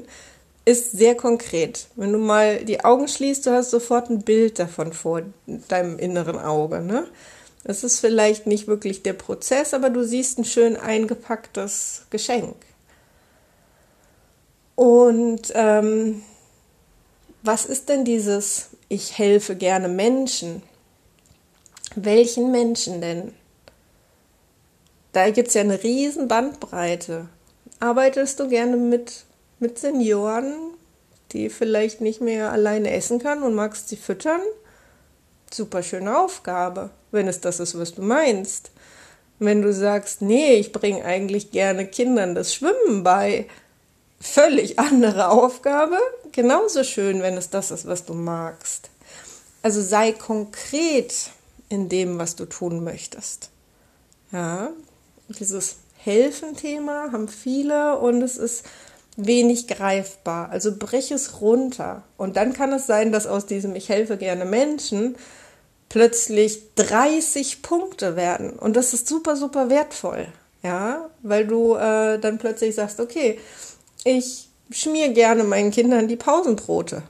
ist 0.65 0.91
sehr 0.91 1.15
konkret. 1.15 1.88
Wenn 1.95 2.13
du 2.13 2.19
mal 2.19 2.63
die 2.63 2.83
Augen 2.83 3.07
schließt, 3.07 3.45
du 3.45 3.51
hast 3.51 3.72
sofort 3.72 4.10
ein 4.10 4.22
Bild 4.22 4.60
davon 4.60 4.93
vor 4.93 5.22
deinem 5.67 5.98
inneren 6.00 6.38
Auge. 6.38 6.81
Ne? 6.81 7.07
Das 7.63 7.84
ist 7.84 8.00
vielleicht 8.00 8.46
nicht 8.46 8.67
wirklich 8.67 9.03
der 9.03 9.13
Prozess, 9.13 9.74
aber 9.74 9.89
du 9.89 10.03
siehst 10.03 10.38
ein 10.38 10.46
schön 10.46 10.75
eingepacktes 10.75 12.05
Geschenk. 12.10 12.55
Und 14.75 15.51
ähm, 15.55 16.24
was 17.41 17.65
ist 17.65 17.89
denn 17.89 18.05
dieses 18.05 18.70
Ich 18.89 19.17
helfe 19.17 19.55
gerne 19.55 19.88
Menschen? 19.88 20.63
Welchen 21.96 22.51
Menschen 22.51 23.01
denn? 23.01 23.34
Da 25.12 25.29
gibt 25.29 25.50
es 25.50 25.53
ja 25.53 25.62
eine 25.62 25.84
riesen 25.84 26.27
Bandbreite. 26.27 27.29
Arbeitest 27.79 28.39
du 28.39 28.48
gerne 28.48 28.77
mit, 28.77 29.25
mit 29.60 29.77
Senioren, 29.77 30.53
die 31.32 31.50
vielleicht 31.50 32.01
nicht 32.01 32.20
mehr 32.20 32.51
alleine 32.51 32.91
essen 32.91 33.20
können 33.20 33.43
und 33.43 33.53
magst 33.53 33.89
sie 33.89 33.98
füttern? 33.98 34.41
Super 35.51 35.84
schöne 35.84 36.17
Aufgabe, 36.17 36.89
wenn 37.13 37.27
es 37.27 37.39
das 37.39 37.60
ist, 37.60 37.77
was 37.77 37.96
du 37.96 38.01
meinst. 38.01 38.72
Wenn 39.39 39.62
du 39.62 39.74
sagst, 39.74 40.22
nee, 40.22 40.55
ich 40.55 40.72
bringe 40.72 41.03
eigentlich 41.05 41.51
gerne 41.51 41.88
Kindern 41.88 42.36
das 42.36 42.53
Schwimmen 42.53 43.03
bei, 43.03 43.48
völlig 44.20 44.79
andere 44.79 45.29
Aufgabe, 45.29 45.98
genauso 46.32 46.84
schön, 46.84 47.22
wenn 47.22 47.38
es 47.38 47.50
das 47.50 47.72
ist, 47.72 47.86
was 47.86 48.05
du 48.05 48.13
magst. 48.13 48.89
Also 49.62 49.82
sei 49.82 50.12
konkret 50.12 51.32
in 51.70 51.89
dem, 51.89 52.17
was 52.20 52.36
du 52.36 52.46
tun 52.46 52.84
möchtest. 52.84 53.50
Ja, 54.32 54.72
dieses 55.29 55.77
Helfen-Thema 55.98 57.12
haben 57.12 57.27
viele 57.27 57.98
und 57.98 58.22
es 58.22 58.38
ist 58.38 58.65
wenig 59.15 59.67
greifbar. 59.67 60.50
Also 60.50 60.75
brech 60.75 61.12
es 61.12 61.39
runter. 61.41 62.03
Und 62.17 62.36
dann 62.36 62.53
kann 62.53 62.74
es 62.74 62.88
sein, 62.88 63.12
dass 63.12 63.27
aus 63.27 63.46
diesem 63.46 63.75
Ich 63.75 63.89
helfe 63.89 64.17
gerne 64.17 64.46
Menschen 64.46 65.15
plötzlich 65.90 66.74
30 66.75 67.62
Punkte 67.62 68.16
werden. 68.16 68.52
Und 68.52 68.75
das 68.75 68.94
ist 68.94 69.08
super, 69.08 69.36
super 69.36 69.70
wertvoll. 69.70 70.28
Ja, 70.62 71.10
weil 71.22 71.46
du 71.46 71.75
äh, 71.75 72.20
dann 72.20 72.38
plötzlich 72.38 72.75
sagst, 72.75 73.00
okay, 73.00 73.40
ich 74.06 74.48
schmier 74.72 75.10
gerne 75.10 75.44
meinen 75.44 75.72
Kindern 75.72 76.08
die 76.08 76.16
Pausenbrote 76.16 77.04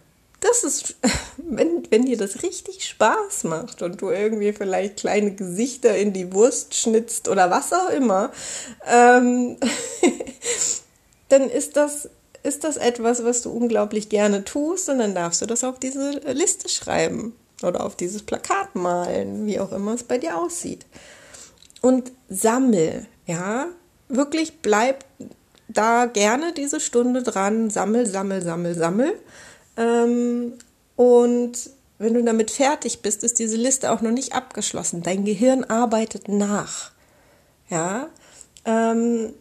das 0.43 0.63
ist, 0.63 0.95
wenn, 1.37 1.83
wenn 1.89 2.05
dir 2.05 2.17
das 2.17 2.43
richtig 2.43 2.85
Spaß 2.85 3.45
macht 3.45 3.81
und 3.81 4.01
du 4.01 4.09
irgendwie 4.09 4.53
vielleicht 4.53 4.97
kleine 4.97 5.33
Gesichter 5.33 5.97
in 5.97 6.13
die 6.13 6.33
Wurst 6.33 6.75
schnitzt 6.75 7.27
oder 7.27 7.49
was 7.49 7.73
auch 7.73 7.89
immer, 7.89 8.31
ähm, 8.85 9.57
dann 11.29 11.49
ist 11.49 11.75
das, 11.75 12.09
ist 12.43 12.63
das 12.63 12.77
etwas, 12.77 13.23
was 13.23 13.41
du 13.41 13.51
unglaublich 13.51 14.09
gerne 14.09 14.43
tust 14.43 14.89
und 14.89 14.99
dann 14.99 15.15
darfst 15.15 15.41
du 15.41 15.45
das 15.45 15.63
auf 15.63 15.79
diese 15.79 16.11
Liste 16.33 16.69
schreiben 16.69 17.33
oder 17.63 17.85
auf 17.85 17.95
dieses 17.95 18.23
Plakat 18.23 18.75
malen, 18.75 19.45
wie 19.45 19.59
auch 19.59 19.71
immer 19.71 19.93
es 19.93 20.03
bei 20.03 20.17
dir 20.17 20.37
aussieht. 20.37 20.85
Und 21.81 22.11
sammel, 22.29 23.07
ja, 23.25 23.67
wirklich 24.07 24.61
bleib 24.61 25.05
da 25.67 26.05
gerne 26.05 26.53
diese 26.53 26.79
Stunde 26.79 27.23
dran, 27.23 27.69
sammel, 27.69 28.05
sammel, 28.05 28.41
sammel, 28.41 28.75
sammel 28.75 29.13
ähm, 29.77 30.53
und 30.95 31.69
wenn 31.97 32.13
du 32.13 32.23
damit 32.23 32.51
fertig 32.51 33.01
bist, 33.01 33.23
ist 33.23 33.39
diese 33.39 33.57
Liste 33.57 33.91
auch 33.91 34.01
noch 34.01 34.11
nicht 34.11 34.33
abgeschlossen. 34.33 35.03
Dein 35.03 35.25
Gehirn 35.25 35.63
arbeitet 35.63 36.27
nach. 36.27 36.91
Ja. 37.69 38.07
Ähm, 38.65 39.33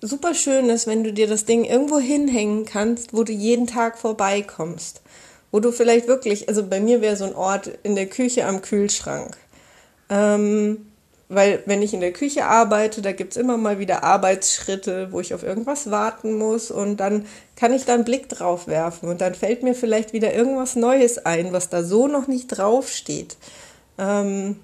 super 0.00 0.34
schön 0.34 0.70
ist, 0.70 0.86
wenn 0.86 1.04
du 1.04 1.12
dir 1.12 1.26
das 1.26 1.44
Ding 1.44 1.64
irgendwo 1.64 1.98
hinhängen 1.98 2.64
kannst, 2.64 3.14
wo 3.14 3.24
du 3.24 3.32
jeden 3.32 3.66
Tag 3.66 3.98
vorbeikommst. 3.98 5.02
Wo 5.50 5.60
du 5.60 5.72
vielleicht 5.72 6.08
wirklich, 6.08 6.48
also 6.48 6.66
bei 6.66 6.80
mir 6.80 7.00
wäre 7.00 7.16
so 7.16 7.24
ein 7.24 7.34
Ort 7.34 7.70
in 7.82 7.94
der 7.94 8.06
Küche 8.06 8.46
am 8.46 8.60
Kühlschrank. 8.62 9.36
Ähm, 10.10 10.86
weil 11.28 11.62
wenn 11.66 11.82
ich 11.82 11.92
in 11.92 12.00
der 12.00 12.12
Küche 12.12 12.46
arbeite, 12.46 13.02
da 13.02 13.12
gibt's 13.12 13.36
immer 13.36 13.58
mal 13.58 13.78
wieder 13.78 14.02
Arbeitsschritte, 14.02 15.12
wo 15.12 15.20
ich 15.20 15.34
auf 15.34 15.42
irgendwas 15.42 15.90
warten 15.90 16.38
muss 16.38 16.70
und 16.70 16.98
dann 16.98 17.26
kann 17.54 17.74
ich 17.74 17.84
da 17.84 17.94
einen 17.94 18.04
Blick 18.04 18.28
drauf 18.30 18.66
werfen 18.66 19.08
und 19.08 19.20
dann 19.20 19.34
fällt 19.34 19.62
mir 19.62 19.74
vielleicht 19.74 20.14
wieder 20.14 20.32
irgendwas 20.32 20.74
Neues 20.74 21.18
ein, 21.18 21.52
was 21.52 21.68
da 21.68 21.82
so 21.82 22.08
noch 22.08 22.28
nicht 22.28 22.48
draufsteht. 22.48 23.36
Ähm, 23.98 24.56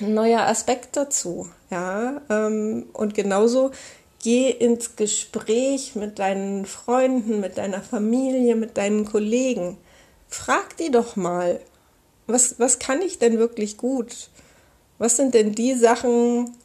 ein 0.00 0.14
neuer 0.14 0.40
Aspekt 0.40 0.96
dazu, 0.96 1.48
ja. 1.70 2.20
Ähm, 2.30 2.86
und 2.94 3.14
genauso 3.14 3.70
geh 4.22 4.48
ins 4.48 4.96
Gespräch 4.96 5.94
mit 5.96 6.18
deinen 6.18 6.64
Freunden, 6.64 7.40
mit 7.40 7.58
deiner 7.58 7.82
Familie, 7.82 8.56
mit 8.56 8.78
deinen 8.78 9.04
Kollegen. 9.04 9.76
Frag 10.34 10.76
die 10.78 10.90
doch 10.90 11.14
mal, 11.14 11.60
was, 12.26 12.58
was 12.58 12.80
kann 12.80 13.00
ich 13.00 13.20
denn 13.20 13.38
wirklich 13.38 13.76
gut? 13.76 14.30
Was 14.98 15.16
sind 15.16 15.32
denn 15.32 15.54
die 15.54 15.74
Sachen, 15.74 16.56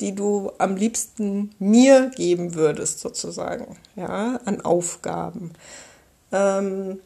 die 0.00 0.14
du 0.14 0.52
am 0.58 0.76
liebsten 0.76 1.54
mir 1.58 2.10
geben 2.14 2.54
würdest, 2.54 3.00
sozusagen, 3.00 3.78
ja, 3.96 4.38
an 4.44 4.60
Aufgaben? 4.60 5.54
Ähm, 6.30 7.00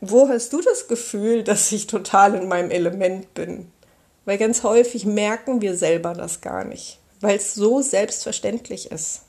wo 0.00 0.28
hast 0.28 0.52
du 0.52 0.60
das 0.60 0.88
Gefühl, 0.88 1.44
dass 1.44 1.70
ich 1.70 1.86
total 1.86 2.34
in 2.34 2.48
meinem 2.48 2.72
Element 2.72 3.34
bin? 3.34 3.70
Weil 4.24 4.36
ganz 4.36 4.64
häufig 4.64 5.06
merken 5.06 5.60
wir 5.60 5.76
selber 5.76 6.12
das 6.12 6.40
gar 6.40 6.64
nicht, 6.64 6.98
weil 7.20 7.36
es 7.36 7.54
so 7.54 7.82
selbstverständlich 7.82 8.90
ist. 8.90 9.22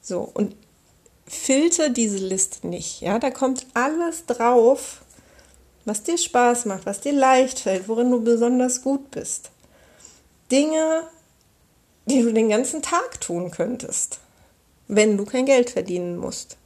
So, 0.00 0.20
und 0.20 0.54
filter 1.34 1.88
diese 1.88 2.18
Liste 2.18 2.66
nicht. 2.66 3.00
Ja, 3.00 3.18
da 3.18 3.30
kommt 3.30 3.66
alles 3.74 4.26
drauf, 4.26 5.02
was 5.84 6.02
dir 6.02 6.18
Spaß 6.18 6.64
macht, 6.66 6.86
was 6.86 7.00
dir 7.00 7.12
leicht 7.12 7.60
fällt, 7.60 7.88
worin 7.88 8.10
du 8.10 8.22
besonders 8.22 8.82
gut 8.82 9.10
bist. 9.10 9.50
Dinge, 10.50 11.02
die 12.06 12.22
du 12.22 12.32
den 12.32 12.48
ganzen 12.48 12.82
Tag 12.82 13.20
tun 13.20 13.50
könntest, 13.50 14.20
wenn 14.88 15.16
du 15.16 15.24
kein 15.24 15.46
Geld 15.46 15.70
verdienen 15.70 16.16
musst. 16.16 16.56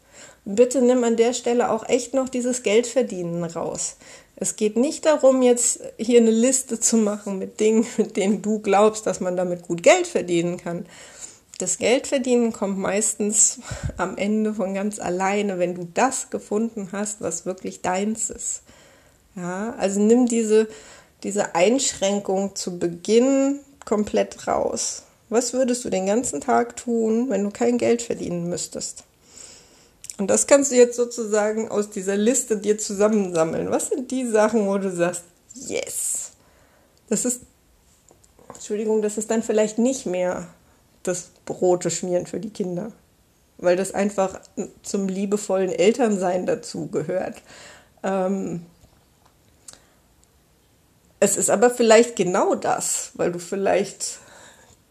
Bitte 0.44 0.80
nimm 0.80 1.04
an 1.04 1.16
der 1.16 1.34
Stelle 1.34 1.70
auch 1.70 1.86
echt 1.88 2.14
noch 2.14 2.28
dieses 2.28 2.62
Geldverdienen 2.62 3.44
raus. 3.44 3.96
Es 4.36 4.56
geht 4.56 4.76
nicht 4.76 5.04
darum, 5.04 5.42
jetzt 5.42 5.80
hier 5.98 6.20
eine 6.20 6.30
Liste 6.30 6.80
zu 6.80 6.96
machen 6.96 7.38
mit 7.38 7.60
Dingen, 7.60 7.86
mit 7.96 8.16
denen 8.16 8.40
du 8.40 8.60
glaubst, 8.60 9.06
dass 9.06 9.20
man 9.20 9.36
damit 9.36 9.62
gut 9.68 9.82
Geld 9.82 10.06
verdienen 10.06 10.56
kann. 10.56 10.86
Das 11.58 11.78
Geldverdienen 11.78 12.52
kommt 12.52 12.78
meistens 12.78 13.58
am 13.96 14.16
Ende 14.16 14.54
von 14.54 14.74
ganz 14.74 15.00
alleine, 15.00 15.58
wenn 15.58 15.74
du 15.74 15.88
das 15.92 16.30
gefunden 16.30 16.90
hast, 16.92 17.20
was 17.20 17.46
wirklich 17.46 17.82
deins 17.82 18.30
ist. 18.30 18.62
Ja, 19.34 19.74
also 19.76 19.98
nimm 19.98 20.26
diese, 20.26 20.68
diese 21.24 21.56
Einschränkung 21.56 22.54
zu 22.54 22.78
Beginn 22.78 23.58
komplett 23.84 24.46
raus. 24.46 25.02
Was 25.30 25.52
würdest 25.52 25.84
du 25.84 25.90
den 25.90 26.06
ganzen 26.06 26.40
Tag 26.40 26.76
tun, 26.76 27.28
wenn 27.28 27.42
du 27.42 27.50
kein 27.50 27.76
Geld 27.76 28.02
verdienen 28.02 28.48
müsstest? 28.48 29.02
Und 30.16 30.28
das 30.28 30.46
kannst 30.46 30.70
du 30.70 30.76
jetzt 30.76 30.96
sozusagen 30.96 31.68
aus 31.68 31.90
dieser 31.90 32.16
Liste 32.16 32.56
dir 32.56 32.78
zusammensammeln. 32.78 33.70
Was 33.70 33.88
sind 33.88 34.10
die 34.10 34.26
Sachen, 34.26 34.66
wo 34.66 34.78
du 34.78 34.94
sagst, 34.94 35.24
yes? 35.54 36.30
Das 37.08 37.24
ist, 37.24 37.42
Entschuldigung, 38.52 39.02
das 39.02 39.18
ist 39.18 39.30
dann 39.30 39.42
vielleicht 39.42 39.78
nicht 39.78 40.06
mehr 40.06 40.48
das 41.02 41.32
Brote 41.44 41.90
schmieren 41.90 42.26
für 42.26 42.40
die 42.40 42.50
Kinder, 42.50 42.92
weil 43.58 43.76
das 43.76 43.92
einfach 43.92 44.40
zum 44.82 45.08
liebevollen 45.08 45.70
Elternsein 45.70 46.46
dazu 46.46 46.88
gehört. 46.88 47.36
Ähm, 48.02 48.64
es 51.20 51.36
ist 51.36 51.50
aber 51.50 51.70
vielleicht 51.70 52.16
genau 52.16 52.54
das, 52.54 53.10
weil 53.14 53.32
du 53.32 53.40
vielleicht 53.40 54.20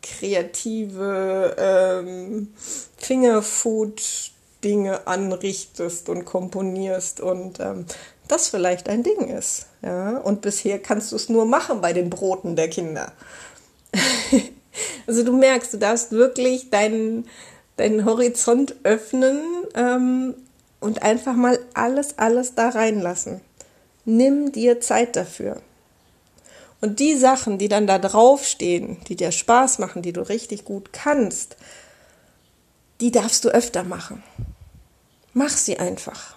kreative 0.01 1.55
ähm, 1.57 2.53
Fingerfood-Dinge 2.97 5.07
anrichtest 5.07 6.09
und 6.09 6.25
komponierst 6.25 7.21
und 7.21 7.59
ähm, 7.59 7.85
das 8.27 8.49
vielleicht 8.49 8.89
ein 8.89 9.03
Ding 9.03 9.27
ist. 9.27 9.67
Ja? 9.81 10.17
Und 10.17 10.41
bisher 10.41 10.79
kannst 10.79 11.11
du 11.11 11.15
es 11.15 11.29
nur 11.29 11.45
machen 11.45 11.81
bei 11.81 11.93
den 11.93 12.09
Broten 12.09 12.55
der 12.55 12.69
Kinder. 12.69 13.11
also 15.07 15.23
du 15.23 15.33
merkst, 15.33 15.73
du 15.73 15.77
darfst 15.77 16.11
wirklich 16.11 16.69
deinen, 16.69 17.27
deinen 17.77 18.05
Horizont 18.05 18.75
öffnen 18.83 19.39
ähm, 19.75 20.35
und 20.79 21.03
einfach 21.03 21.35
mal 21.35 21.59
alles, 21.73 22.17
alles 22.17 22.55
da 22.55 22.69
reinlassen. 22.69 23.41
Nimm 24.05 24.51
dir 24.51 24.79
Zeit 24.79 25.15
dafür. 25.15 25.61
Und 26.79 26.99
die 26.99 27.15
Sachen, 27.15 27.57
die 27.57 27.69
dann 27.69 27.87
da 27.87 27.97
draufstehen, 27.97 28.97
die 29.07 29.15
dir 29.15 29.31
Spaß 29.31 29.79
machen, 29.79 30.01
die 30.01 30.13
du 30.13 30.21
richtig 30.21 30.63
gut 30.63 30.93
kannst, 30.93 31.57
die 33.01 33.11
darfst 33.11 33.45
du 33.45 33.49
öfter 33.49 33.83
machen. 33.83 34.23
mach 35.33 35.49
sie 35.49 35.77
einfach. 35.77 36.35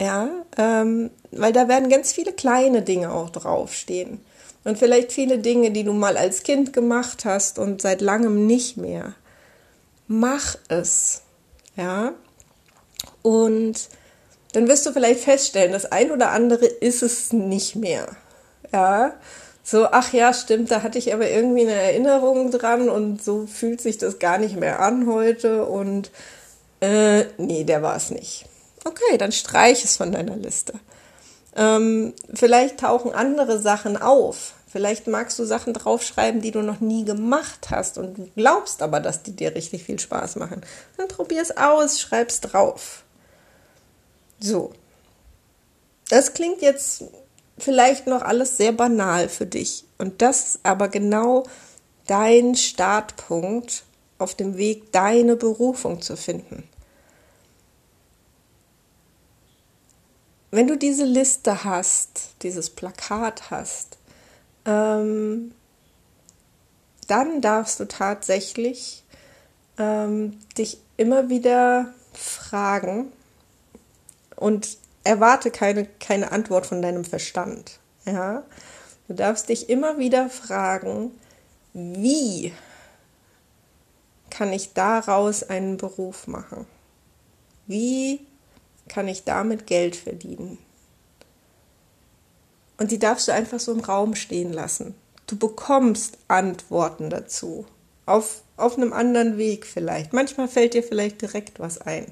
Ja, 0.00 0.28
ähm, 0.58 1.10
weil 1.30 1.52
da 1.54 1.68
werden 1.68 1.88
ganz 1.88 2.12
viele 2.12 2.32
kleine 2.32 2.82
Dinge 2.82 3.12
auch 3.12 3.30
draufstehen. 3.30 4.20
Und 4.66 4.78
vielleicht 4.78 5.12
viele 5.12 5.38
Dinge, 5.38 5.70
die 5.70 5.84
du 5.84 5.92
mal 5.92 6.16
als 6.16 6.42
Kind 6.42 6.72
gemacht 6.72 7.24
hast 7.24 7.60
und 7.60 7.80
seit 7.80 8.00
langem 8.00 8.48
nicht 8.48 8.76
mehr. 8.76 9.14
Mach 10.08 10.56
es. 10.66 11.22
Ja. 11.76 12.14
Und 13.22 13.88
dann 14.50 14.66
wirst 14.66 14.84
du 14.84 14.92
vielleicht 14.92 15.20
feststellen, 15.20 15.70
das 15.70 15.92
ein 15.92 16.10
oder 16.10 16.32
andere 16.32 16.66
ist 16.66 17.04
es 17.04 17.32
nicht 17.32 17.76
mehr. 17.76 18.08
Ja. 18.72 19.14
So, 19.62 19.86
ach 19.86 20.12
ja, 20.12 20.34
stimmt, 20.34 20.72
da 20.72 20.82
hatte 20.82 20.98
ich 20.98 21.14
aber 21.14 21.30
irgendwie 21.30 21.62
eine 21.62 21.74
Erinnerung 21.74 22.50
dran 22.50 22.88
und 22.88 23.22
so 23.22 23.46
fühlt 23.46 23.80
sich 23.80 23.98
das 23.98 24.18
gar 24.18 24.38
nicht 24.38 24.56
mehr 24.56 24.80
an 24.80 25.06
heute 25.06 25.64
und 25.64 26.10
äh, 26.80 27.22
nee, 27.38 27.62
der 27.62 27.82
war 27.82 27.94
es 27.94 28.10
nicht. 28.10 28.46
Okay, 28.84 29.16
dann 29.16 29.30
streich 29.30 29.84
es 29.84 29.96
von 29.96 30.10
deiner 30.10 30.34
Liste. 30.34 30.74
Ähm, 31.54 32.14
vielleicht 32.34 32.80
tauchen 32.80 33.12
andere 33.12 33.60
Sachen 33.60 33.96
auf. 33.96 34.55
Vielleicht 34.76 35.06
magst 35.06 35.38
du 35.38 35.46
Sachen 35.46 35.72
draufschreiben, 35.72 36.42
die 36.42 36.50
du 36.50 36.60
noch 36.60 36.80
nie 36.80 37.06
gemacht 37.06 37.70
hast 37.70 37.96
und 37.96 38.34
glaubst 38.36 38.82
aber, 38.82 39.00
dass 39.00 39.22
die 39.22 39.34
dir 39.34 39.54
richtig 39.54 39.84
viel 39.84 39.98
Spaß 39.98 40.36
machen. 40.36 40.60
Dann 40.98 41.08
probier 41.08 41.40
es 41.40 41.56
aus, 41.56 41.98
schreib's 41.98 42.42
drauf. 42.42 43.02
So. 44.38 44.74
Das 46.10 46.34
klingt 46.34 46.60
jetzt 46.60 47.04
vielleicht 47.56 48.06
noch 48.06 48.20
alles 48.20 48.58
sehr 48.58 48.72
banal 48.72 49.30
für 49.30 49.46
dich. 49.46 49.86
Und 49.96 50.20
das 50.20 50.46
ist 50.46 50.60
aber 50.62 50.88
genau 50.88 51.44
dein 52.06 52.54
Startpunkt 52.54 53.82
auf 54.18 54.34
dem 54.34 54.58
Weg, 54.58 54.92
deine 54.92 55.36
Berufung 55.36 56.02
zu 56.02 56.18
finden. 56.18 56.68
Wenn 60.50 60.66
du 60.66 60.76
diese 60.76 61.06
Liste 61.06 61.64
hast, 61.64 62.32
dieses 62.42 62.68
Plakat 62.68 63.50
hast, 63.50 63.95
ähm, 64.66 65.52
dann 67.06 67.40
darfst 67.40 67.80
du 67.80 67.86
tatsächlich 67.86 69.04
ähm, 69.78 70.38
dich 70.58 70.78
immer 70.96 71.28
wieder 71.28 71.94
fragen 72.12 73.12
und 74.34 74.78
erwarte 75.04 75.50
keine, 75.50 75.86
keine 75.86 76.32
Antwort 76.32 76.66
von 76.66 76.82
deinem 76.82 77.04
Verstand. 77.04 77.78
Ja? 78.04 78.42
Du 79.08 79.14
darfst 79.14 79.48
dich 79.48 79.68
immer 79.68 79.98
wieder 79.98 80.28
fragen, 80.28 81.12
wie 81.72 82.52
kann 84.30 84.52
ich 84.52 84.72
daraus 84.72 85.42
einen 85.42 85.76
Beruf 85.76 86.26
machen? 86.26 86.66
Wie 87.66 88.26
kann 88.88 89.08
ich 89.08 89.24
damit 89.24 89.66
Geld 89.66 89.96
verdienen? 89.96 90.58
Und 92.78 92.90
die 92.90 92.98
darfst 92.98 93.28
du 93.28 93.32
einfach 93.32 93.60
so 93.60 93.72
im 93.72 93.80
Raum 93.80 94.14
stehen 94.14 94.52
lassen. 94.52 94.94
Du 95.26 95.36
bekommst 95.36 96.18
Antworten 96.28 97.10
dazu. 97.10 97.66
Auf, 98.04 98.42
auf 98.56 98.76
einem 98.76 98.92
anderen 98.92 99.38
Weg 99.38 99.66
vielleicht. 99.66 100.12
Manchmal 100.12 100.48
fällt 100.48 100.74
dir 100.74 100.82
vielleicht 100.82 101.20
direkt 101.22 101.58
was 101.58 101.80
ein. 101.80 102.06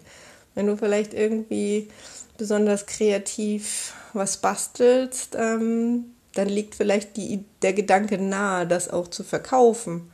Wenn 0.55 0.67
du 0.67 0.77
vielleicht 0.77 1.15
irgendwie 1.15 1.89
besonders 2.37 2.87
kreativ 2.87 3.95
was 4.13 4.39
bastelst, 4.39 5.37
ähm, 5.39 6.07
dann 6.35 6.49
liegt 6.49 6.75
vielleicht 6.75 7.17
die, 7.17 7.45
der 7.63 7.73
Gedanke 7.73 8.19
nahe, 8.19 8.67
das 8.67 8.89
auch 8.91 9.09
zu 9.09 9.23
verkaufen, 9.23 10.11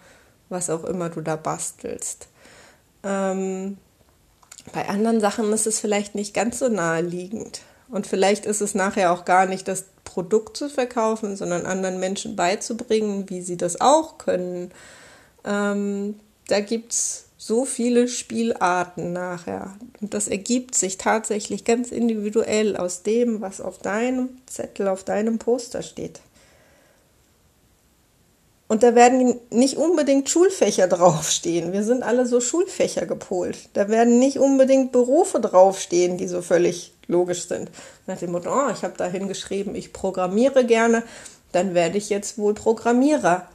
was 0.48 0.68
auch 0.68 0.84
immer 0.84 1.08
du 1.08 1.22
da 1.22 1.36
bastelst. 1.36 2.28
Ähm, 3.02 3.78
bei 4.72 4.88
anderen 4.88 5.20
Sachen 5.20 5.50
ist 5.52 5.66
es 5.66 5.80
vielleicht 5.80 6.14
nicht 6.14 6.34
ganz 6.34 6.58
so 6.58 6.68
naheliegend. 6.68 7.62
Und 7.88 8.06
vielleicht 8.06 8.46
ist 8.46 8.60
es 8.60 8.74
nachher 8.74 9.12
auch 9.12 9.24
gar 9.24 9.46
nicht 9.46 9.66
das 9.66 9.86
Produkt 10.04 10.56
zu 10.56 10.68
verkaufen, 10.68 11.36
sondern 11.36 11.66
anderen 11.66 12.00
Menschen 12.00 12.36
beizubringen, 12.36 13.28
wie 13.28 13.42
sie 13.42 13.56
das 13.56 13.80
auch 13.80 14.18
können. 14.18 14.72
Ähm, 15.44 16.16
da 16.48 16.60
gibt 16.60 16.92
es 16.92 17.24
so 17.38 17.64
viele 17.64 18.06
Spielarten 18.06 19.12
nachher. 19.12 19.74
Und 20.00 20.12
das 20.12 20.28
ergibt 20.28 20.74
sich 20.74 20.98
tatsächlich 20.98 21.64
ganz 21.64 21.90
individuell 21.90 22.76
aus 22.76 23.02
dem, 23.02 23.40
was 23.40 23.60
auf 23.60 23.78
deinem 23.78 24.28
Zettel, 24.46 24.88
auf 24.88 25.04
deinem 25.04 25.38
Poster 25.38 25.82
steht. 25.82 26.20
Und 28.70 28.84
da 28.84 28.94
werden 28.94 29.40
nicht 29.50 29.78
unbedingt 29.78 30.30
Schulfächer 30.30 30.86
draufstehen. 30.86 31.72
Wir 31.72 31.82
sind 31.82 32.04
alle 32.04 32.24
so 32.24 32.40
Schulfächer 32.40 33.04
gepolt. 33.04 33.68
Da 33.72 33.88
werden 33.88 34.20
nicht 34.20 34.38
unbedingt 34.38 34.92
Berufe 34.92 35.40
draufstehen, 35.40 36.18
die 36.18 36.28
so 36.28 36.40
völlig 36.40 36.92
logisch 37.08 37.48
sind. 37.48 37.68
Nach 38.06 38.16
dem 38.16 38.30
Motto, 38.30 38.48
oh, 38.48 38.70
ich 38.72 38.84
habe 38.84 38.94
da 38.96 39.06
hingeschrieben, 39.06 39.74
ich 39.74 39.92
programmiere 39.92 40.64
gerne, 40.64 41.02
dann 41.50 41.74
werde 41.74 41.98
ich 41.98 42.10
jetzt 42.10 42.38
wohl 42.38 42.54
Programmierer. 42.54 43.48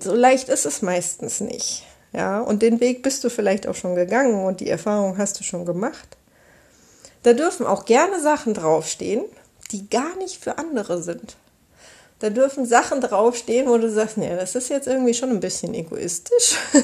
So 0.00 0.14
leicht 0.14 0.48
ist 0.48 0.64
es 0.64 0.80
meistens 0.80 1.40
nicht. 1.40 1.82
Ja, 2.14 2.40
und 2.40 2.62
den 2.62 2.80
Weg 2.80 3.02
bist 3.02 3.22
du 3.24 3.28
vielleicht 3.28 3.66
auch 3.66 3.74
schon 3.74 3.96
gegangen 3.96 4.46
und 4.46 4.60
die 4.60 4.70
Erfahrung 4.70 5.18
hast 5.18 5.38
du 5.40 5.44
schon 5.44 5.66
gemacht. 5.66 6.16
Da 7.22 7.34
dürfen 7.34 7.66
auch 7.66 7.84
gerne 7.84 8.18
Sachen 8.18 8.54
draufstehen, 8.54 9.26
die 9.72 9.90
gar 9.90 10.16
nicht 10.16 10.42
für 10.42 10.56
andere 10.56 11.02
sind. 11.02 11.36
Da 12.22 12.30
dürfen 12.30 12.66
Sachen 12.66 13.00
draufstehen, 13.00 13.68
wo 13.68 13.76
du 13.78 13.90
sagst, 13.90 14.16
nee, 14.16 14.32
das 14.36 14.54
ist 14.54 14.68
jetzt 14.68 14.86
irgendwie 14.86 15.12
schon 15.12 15.30
ein 15.30 15.40
bisschen 15.40 15.74
egoistisch. 15.74 16.56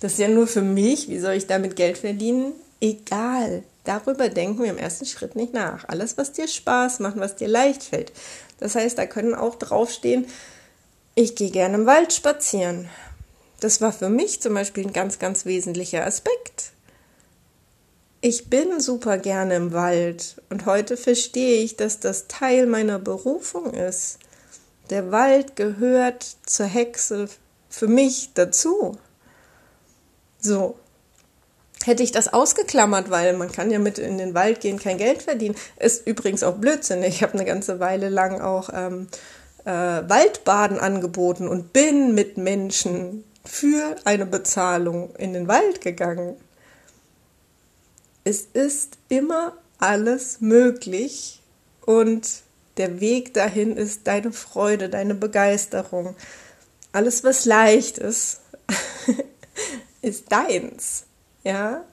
das 0.00 0.12
ist 0.12 0.18
ja 0.18 0.28
nur 0.28 0.46
für 0.46 0.62
mich, 0.62 1.06
wie 1.10 1.18
soll 1.18 1.34
ich 1.34 1.46
damit 1.46 1.76
Geld 1.76 1.98
verdienen? 1.98 2.54
Egal. 2.80 3.64
Darüber 3.84 4.30
denken 4.30 4.62
wir 4.62 4.70
im 4.70 4.78
ersten 4.78 5.04
Schritt 5.04 5.36
nicht 5.36 5.52
nach. 5.52 5.86
Alles, 5.90 6.16
was 6.16 6.32
dir 6.32 6.48
Spaß 6.48 7.00
macht, 7.00 7.20
was 7.20 7.36
dir 7.36 7.48
leicht 7.48 7.82
fällt. 7.82 8.12
Das 8.60 8.76
heißt, 8.76 8.96
da 8.96 9.04
können 9.04 9.34
auch 9.34 9.56
draufstehen, 9.56 10.24
ich 11.14 11.34
gehe 11.36 11.50
gerne 11.50 11.74
im 11.74 11.84
Wald 11.84 12.14
spazieren. 12.14 12.88
Das 13.60 13.82
war 13.82 13.92
für 13.92 14.08
mich 14.08 14.40
zum 14.40 14.54
Beispiel 14.54 14.86
ein 14.86 14.94
ganz, 14.94 15.18
ganz 15.18 15.44
wesentlicher 15.44 16.06
Aspekt. 16.06 16.72
Ich 18.22 18.50
bin 18.50 18.80
super 18.80 19.16
gerne 19.16 19.54
im 19.56 19.72
Wald 19.72 20.42
und 20.50 20.66
heute 20.66 20.98
verstehe 20.98 21.62
ich, 21.62 21.76
dass 21.76 22.00
das 22.00 22.28
Teil 22.28 22.66
meiner 22.66 22.98
Berufung 22.98 23.72
ist. 23.72 24.18
Der 24.90 25.10
Wald 25.10 25.56
gehört 25.56 26.26
zur 26.44 26.66
Hexe 26.66 27.28
für 27.70 27.86
mich 27.86 28.34
dazu. 28.34 28.98
So. 30.38 30.76
Hätte 31.82 32.02
ich 32.02 32.12
das 32.12 32.30
ausgeklammert, 32.30 33.08
weil 33.08 33.32
man 33.38 33.50
kann 33.50 33.70
ja 33.70 33.78
mit 33.78 33.98
in 33.98 34.18
den 34.18 34.34
Wald 34.34 34.60
gehen, 34.60 34.78
kein 34.78 34.98
Geld 34.98 35.22
verdienen, 35.22 35.54
ist 35.78 36.06
übrigens 36.06 36.42
auch 36.42 36.56
Blödsinn. 36.56 37.02
Ich 37.02 37.22
habe 37.22 37.32
eine 37.32 37.46
ganze 37.46 37.80
Weile 37.80 38.10
lang 38.10 38.42
auch 38.42 38.68
ähm, 38.74 39.08
äh, 39.64 39.70
Waldbaden 39.70 40.78
angeboten 40.78 41.48
und 41.48 41.72
bin 41.72 42.14
mit 42.14 42.36
Menschen 42.36 43.24
für 43.46 43.96
eine 44.04 44.26
Bezahlung 44.26 45.16
in 45.16 45.32
den 45.32 45.48
Wald 45.48 45.80
gegangen. 45.80 46.36
Es 48.24 48.42
ist 48.52 48.98
immer 49.08 49.56
alles 49.78 50.40
möglich 50.40 51.40
und 51.86 52.28
der 52.76 53.00
Weg 53.00 53.34
dahin 53.34 53.76
ist 53.76 54.06
deine 54.06 54.32
Freude, 54.32 54.88
deine 54.88 55.14
Begeisterung. 55.14 56.14
Alles, 56.92 57.24
was 57.24 57.44
leicht 57.44 57.98
ist, 57.98 58.40
ist 60.02 60.30
deins. 60.30 61.04
Ja? 61.44 61.84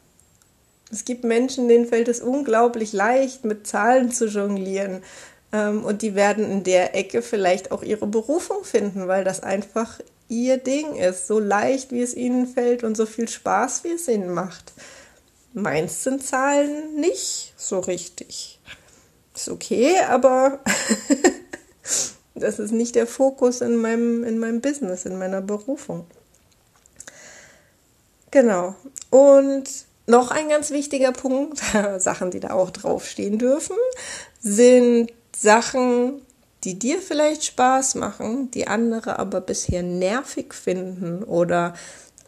Es 0.92 1.06
gibt 1.06 1.24
Menschen, 1.24 1.68
denen 1.68 1.88
fällt 1.88 2.08
es 2.08 2.22
unglaublich 2.22 2.94
leicht, 2.94 3.46
mit 3.46 3.68
Zahlen 3.68 4.12
zu 4.12 4.28
jonglieren, 4.28 5.02
ähm, 5.52 5.86
und 5.86 6.02
die 6.02 6.16
werden 6.16 6.50
in 6.50 6.64
der 6.64 6.96
Ecke 6.96 7.22
vielleicht 7.22 7.72
auch 7.72 7.84
ihre 7.84 8.08
Berufung 8.08 8.64
finden, 8.64 9.08
weil 9.08 9.24
das 9.24 9.42
einfach 9.44 10.00
ihr 10.30 10.58
Ding 10.58 10.96
ist, 10.96 11.28
so 11.28 11.40
leicht 11.40 11.92
wie 11.92 12.02
es 12.02 12.14
ihnen 12.14 12.48
fällt 12.48 12.84
und 12.84 12.98
so 12.98 13.06
viel 13.06 13.30
Spaß 13.30 13.84
wie 13.84 13.92
es 13.92 14.08
ihnen 14.08 14.30
macht. 14.34 14.74
Meins 15.54 16.04
sind 16.04 16.24
Zahlen 16.24 16.96
nicht 16.96 17.54
so 17.58 17.80
richtig. 17.80 18.60
Ist 19.36 19.50
okay, 19.50 20.00
aber 20.08 20.60
das 22.36 22.60
ist 22.60 22.72
nicht 22.72 22.96
der 22.96 23.08
Fokus 23.08 23.62
in 23.62 23.78
meinem, 23.78 24.24
in 24.24 24.40
meinem 24.40 24.62
Business, 24.62 25.06
in 25.06 25.18
meiner 25.18 25.42
Berufung. 25.42 26.06
Genau. 28.32 28.76
Und 29.10 29.70
noch 30.06 30.32
ein 30.32 30.50
ganz 30.50 30.72
wichtiger 30.72 31.12
Punkt, 31.12 31.62
Sachen, 31.98 32.32
die 32.32 32.40
da 32.40 32.52
auch 32.52 32.72
draufstehen 32.72 33.38
dürfen, 33.38 33.76
sind 34.40 35.12
Sachen, 35.36 36.22
die 36.64 36.80
dir 36.80 37.02
vielleicht 37.02 37.46
Spaß 37.46 37.96
machen, 37.96 38.50
die 38.52 38.68
andere 38.68 39.20
aber 39.20 39.42
bisher 39.42 39.84
nervig 39.84 40.54
finden 40.54 41.24
oder 41.24 41.74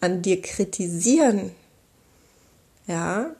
an 0.01 0.21
dir 0.21 0.41
kritisieren. 0.41 1.51
Ja, 2.89 3.35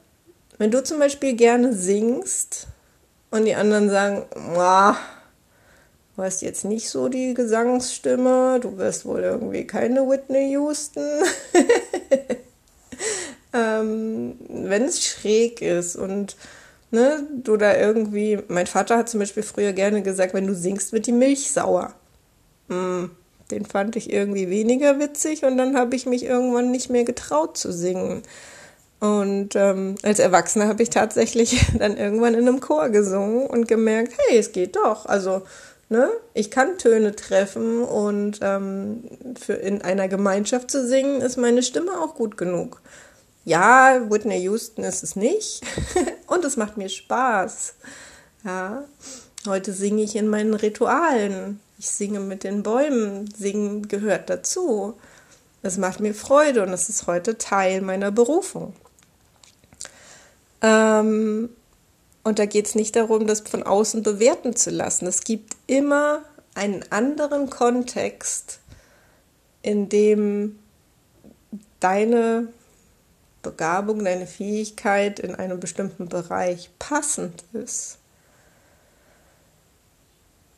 wenn 0.60 0.70
du 0.70 0.84
zum 0.84 1.00
Beispiel 1.00 1.34
gerne 1.34 1.74
singst 1.74 2.68
und 3.32 3.46
die 3.46 3.56
anderen 3.56 3.90
sagen, 3.90 4.26
du 4.36 6.24
hast 6.24 6.44
jetzt 6.44 6.66
nicht 6.66 6.88
so 6.88 7.10
die 7.10 7.34
Gesangsstimme, 7.34 8.60
du 8.62 8.78
wirst 8.78 9.06
wohl 9.06 9.22
irgendwie 9.22 9.66
keine 9.66 10.08
Whitney 10.08 10.52
Houston. 10.52 11.04
ähm, 13.54 14.38
wenn 14.50 14.84
es 14.84 15.04
schräg 15.04 15.64
ist 15.64 15.96
und 15.96 16.36
ne, 16.92 17.24
du 17.44 17.58
da 17.58 17.76
irgendwie, 17.76 18.38
mein 18.50 18.68
Vater 18.68 19.00
hat 19.00 19.10
zum 19.10 19.20
Beispiel 19.20 19.42
früher 19.42 19.74
gerne 19.74 20.04
gesagt, 20.04 20.36
wenn 20.36 20.46
du 20.46 20.54
singst, 20.54 20.94
wird 20.94 21.08
die 21.08 21.12
Milch 21.12 21.50
sauer. 21.50 21.96
Mm, 22.68 23.06
den 23.50 23.66
fand 23.66 23.96
ich 23.96 24.14
irgendwie 24.14 24.52
weniger 24.52 25.00
witzig 25.00 25.44
und 25.44 25.58
dann 25.58 25.76
habe 25.76 25.96
ich 25.96 26.06
mich 26.06 26.24
irgendwann 26.24 26.70
nicht 26.70 26.92
mehr 26.92 27.04
getraut 27.04 27.58
zu 27.58 27.74
singen. 27.74 28.22
Und 29.00 29.56
ähm, 29.56 29.96
als 30.04 30.20
Erwachsener 30.20 30.68
habe 30.68 30.84
ich 30.84 30.90
tatsächlich 30.90 31.66
dann 31.80 31.98
irgendwann 31.98 32.34
in 32.34 32.48
einem 32.48 32.60
Chor 32.60 32.90
gesungen 32.90 33.48
und 33.48 33.68
gemerkt, 33.68 34.14
hey, 34.18 34.38
es 34.38 34.52
geht 34.52 34.76
doch. 34.76 35.06
Also, 35.06 35.44
ne, 35.88 36.10
ich 36.34 36.52
kann 36.52 36.78
Töne 36.78 37.16
treffen 37.16 37.84
und 37.84 38.40
ähm, 38.42 39.04
für 39.40 39.54
in 39.54 39.82
einer 39.82 40.08
Gemeinschaft 40.08 40.70
zu 40.70 40.86
singen 40.86 41.22
ist 41.22 41.38
meine 41.38 41.64
Stimme 41.64 42.00
auch 42.02 42.16
gut 42.16 42.38
genug. 42.38 42.82
Ja, 43.46 44.02
Whitney 44.10 44.42
Houston 44.42 44.84
ist 44.84 45.02
es 45.02 45.16
nicht 45.16 45.62
und 46.28 46.44
es 46.44 46.58
macht 46.58 46.76
mir 46.76 46.90
Spaß. 46.90 47.76
Ja, 48.44 48.84
heute 49.48 49.72
singe 49.72 50.04
ich 50.04 50.18
in 50.18 50.28
meinen 50.28 50.54
Ritualen. 50.54 51.62
Ich 51.78 51.90
singe 51.90 52.20
mit 52.20 52.44
den 52.44 52.64
Bäumen. 52.64 53.34
Singen 53.34 53.88
gehört 53.88 54.30
dazu. 54.30 54.96
Es 55.62 55.78
macht 55.78 56.02
mir 56.02 56.14
Freude 56.14 56.64
und 56.64 56.74
es 56.74 56.90
ist 56.90 57.08
heute 57.08 57.38
Teil 57.38 57.82
meiner 57.82 58.12
Berufung. 58.12 58.74
Ähm, 60.62 61.50
und 62.24 62.40
da 62.40 62.46
geht 62.46 62.68
es 62.68 62.76
nicht 62.76 62.96
darum, 62.96 63.28
das 63.28 63.42
von 63.42 63.64
außen 63.64 64.04
bewerten 64.04 64.56
zu 64.56 64.70
lassen. 64.70 65.08
Es 65.08 65.24
gibt 65.24 65.56
immer 65.68 66.24
einen 66.56 66.84
anderen 66.92 67.50
Kontext, 67.50 68.60
in 69.62 69.90
dem 69.90 70.60
deine 71.80 72.50
Begabung, 73.42 74.04
deine 74.04 74.28
Fähigkeit 74.28 75.20
in 75.20 75.34
einem 75.36 75.60
bestimmten 75.60 76.10
Bereich 76.10 76.70
passend 76.78 77.44
ist. 77.54 77.98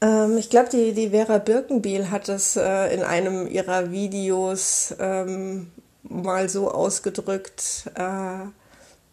Ähm, 0.02 0.38
ich 0.38 0.50
glaube, 0.50 0.70
die, 0.70 0.94
die 0.94 1.12
Vera 1.12 1.38
Birkenbiel 1.38 2.10
hat 2.10 2.28
es 2.28 2.56
äh, 2.56 2.94
in 2.94 3.04
einem 3.04 3.48
ihrer 3.48 3.92
Videos 3.92 4.96
ähm, 5.00 5.72
mal 6.04 6.50
so 6.50 6.72
ausgedrückt, 6.72 7.92
äh, 7.96 8.46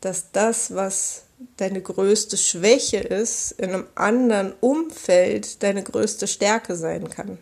dass 0.00 0.30
das, 0.32 0.74
was 0.74 1.24
deine 1.56 1.80
größte 1.80 2.36
Schwäche 2.36 2.98
ist, 2.98 3.52
in 3.52 3.70
einem 3.70 3.86
anderen 3.94 4.52
Umfeld 4.60 5.62
deine 5.62 5.82
größte 5.82 6.26
Stärke 6.26 6.76
sein 6.76 7.08
kann. 7.10 7.38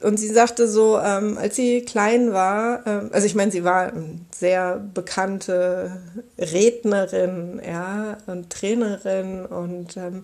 Und 0.00 0.18
sie 0.18 0.28
sagte 0.28 0.66
so, 0.66 0.98
ähm, 0.98 1.36
als 1.36 1.56
sie 1.56 1.82
klein 1.82 2.32
war, 2.32 2.86
ähm, 2.86 3.10
also 3.12 3.26
ich 3.26 3.34
meine, 3.34 3.50
sie 3.50 3.64
war 3.64 3.88
eine 3.88 4.20
sehr 4.34 4.78
bekannte 4.78 6.00
Rednerin, 6.38 7.60
ja, 7.64 8.16
und 8.26 8.48
Trainerin 8.50 9.44
und 9.44 9.98
ähm, 9.98 10.22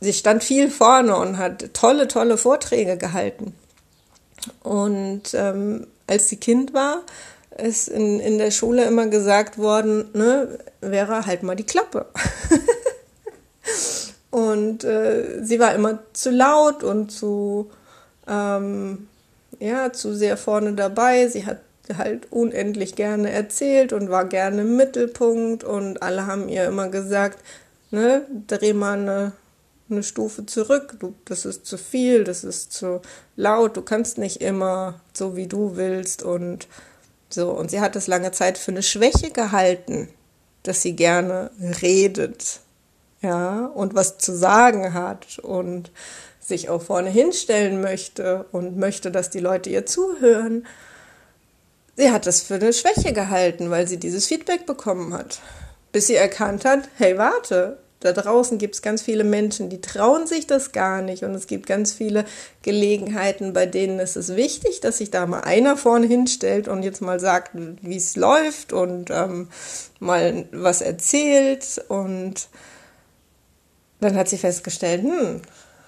sie 0.00 0.12
stand 0.12 0.44
viel 0.44 0.70
vorne 0.70 1.16
und 1.16 1.38
hat 1.38 1.72
tolle, 1.72 2.06
tolle 2.06 2.36
Vorträge 2.36 2.98
gehalten. 2.98 3.54
Und 4.62 5.32
ähm, 5.32 5.86
als 6.06 6.28
sie 6.28 6.36
Kind 6.36 6.74
war, 6.74 7.02
ist 7.58 7.88
in, 7.88 8.20
in 8.20 8.38
der 8.38 8.50
Schule 8.50 8.84
immer 8.84 9.06
gesagt 9.06 9.58
worden, 9.58 10.10
ne, 10.12 10.58
wäre 10.80 11.26
halt 11.26 11.42
mal 11.42 11.56
die 11.56 11.64
Klappe. 11.64 12.06
und 14.30 14.84
äh, 14.84 15.42
sie 15.42 15.58
war 15.58 15.74
immer 15.74 16.00
zu 16.12 16.30
laut 16.30 16.82
und 16.82 17.10
zu, 17.10 17.70
ähm, 18.28 19.08
ja, 19.58 19.92
zu 19.92 20.14
sehr 20.14 20.36
vorne 20.36 20.74
dabei. 20.74 21.28
Sie 21.28 21.46
hat 21.46 21.60
halt 21.96 22.32
unendlich 22.32 22.96
gerne 22.96 23.30
erzählt 23.30 23.92
und 23.92 24.10
war 24.10 24.24
gerne 24.24 24.62
im 24.62 24.76
Mittelpunkt 24.76 25.64
und 25.64 26.02
alle 26.02 26.26
haben 26.26 26.48
ihr 26.48 26.64
immer 26.64 26.88
gesagt, 26.88 27.38
ne, 27.90 28.26
dreh 28.46 28.72
mal 28.72 28.98
eine, 28.98 29.32
eine 29.88 30.02
Stufe 30.02 30.46
zurück, 30.46 30.96
du, 30.98 31.14
das 31.24 31.44
ist 31.44 31.64
zu 31.64 31.78
viel, 31.78 32.24
das 32.24 32.42
ist 32.42 32.72
zu 32.72 33.00
laut, 33.36 33.76
du 33.76 33.82
kannst 33.82 34.18
nicht 34.18 34.40
immer 34.40 35.00
so 35.12 35.36
wie 35.36 35.46
du 35.46 35.76
willst 35.76 36.22
und 36.22 36.66
so, 37.28 37.50
und 37.50 37.70
sie 37.70 37.80
hat 37.80 37.96
es 37.96 38.06
lange 38.06 38.32
Zeit 38.32 38.58
für 38.58 38.70
eine 38.70 38.82
Schwäche 38.82 39.30
gehalten, 39.30 40.08
dass 40.62 40.82
sie 40.82 40.94
gerne 40.94 41.50
redet, 41.82 42.60
ja, 43.22 43.66
und 43.66 43.94
was 43.94 44.18
zu 44.18 44.36
sagen 44.36 44.94
hat 44.94 45.38
und 45.40 45.90
sich 46.40 46.68
auch 46.68 46.82
vorne 46.82 47.10
hinstellen 47.10 47.80
möchte 47.80 48.46
und 48.52 48.76
möchte, 48.76 49.10
dass 49.10 49.30
die 49.30 49.40
Leute 49.40 49.70
ihr 49.70 49.84
zuhören. 49.84 50.66
Sie 51.96 52.12
hat 52.12 52.26
es 52.26 52.42
für 52.42 52.54
eine 52.54 52.72
Schwäche 52.72 53.12
gehalten, 53.12 53.70
weil 53.70 53.88
sie 53.88 53.96
dieses 53.96 54.26
Feedback 54.26 54.66
bekommen 54.66 55.12
hat, 55.12 55.40
bis 55.92 56.06
sie 56.06 56.14
erkannt 56.14 56.64
hat, 56.64 56.88
hey, 56.96 57.18
warte, 57.18 57.78
da 58.06 58.12
draußen 58.12 58.58
gibt 58.58 58.76
es 58.76 58.82
ganz 58.82 59.02
viele 59.02 59.24
Menschen, 59.24 59.68
die 59.68 59.80
trauen 59.80 60.26
sich 60.26 60.46
das 60.46 60.72
gar 60.72 61.02
nicht. 61.02 61.24
Und 61.24 61.34
es 61.34 61.46
gibt 61.46 61.66
ganz 61.66 61.92
viele 61.92 62.24
Gelegenheiten, 62.62 63.52
bei 63.52 63.66
denen 63.66 63.98
ist 63.98 64.16
es 64.16 64.36
wichtig, 64.36 64.80
dass 64.80 64.98
sich 64.98 65.10
da 65.10 65.26
mal 65.26 65.40
einer 65.40 65.76
vorne 65.76 66.06
hinstellt 66.06 66.68
und 66.68 66.82
jetzt 66.82 67.02
mal 67.02 67.20
sagt, 67.20 67.50
wie 67.54 67.96
es 67.96 68.16
läuft 68.16 68.72
und 68.72 69.10
ähm, 69.10 69.48
mal 70.00 70.46
was 70.52 70.80
erzählt. 70.80 71.84
Und 71.88 72.48
dann 74.00 74.16
hat 74.16 74.28
sie 74.28 74.38
festgestellt, 74.38 75.02
hm, 75.02 75.42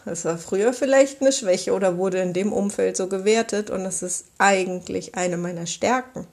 das 0.04 0.24
war 0.24 0.38
früher 0.38 0.72
vielleicht 0.72 1.20
eine 1.20 1.32
Schwäche 1.32 1.72
oder 1.72 1.98
wurde 1.98 2.18
in 2.18 2.32
dem 2.32 2.52
Umfeld 2.52 2.96
so 2.96 3.08
gewertet 3.08 3.70
und 3.70 3.84
es 3.84 4.02
ist 4.02 4.26
eigentlich 4.38 5.14
eine 5.14 5.36
meiner 5.36 5.66
Stärken. 5.66 6.26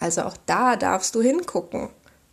Also 0.00 0.22
auch 0.22 0.36
da 0.46 0.76
darfst 0.76 1.14
du 1.14 1.22
hingucken. 1.22 1.88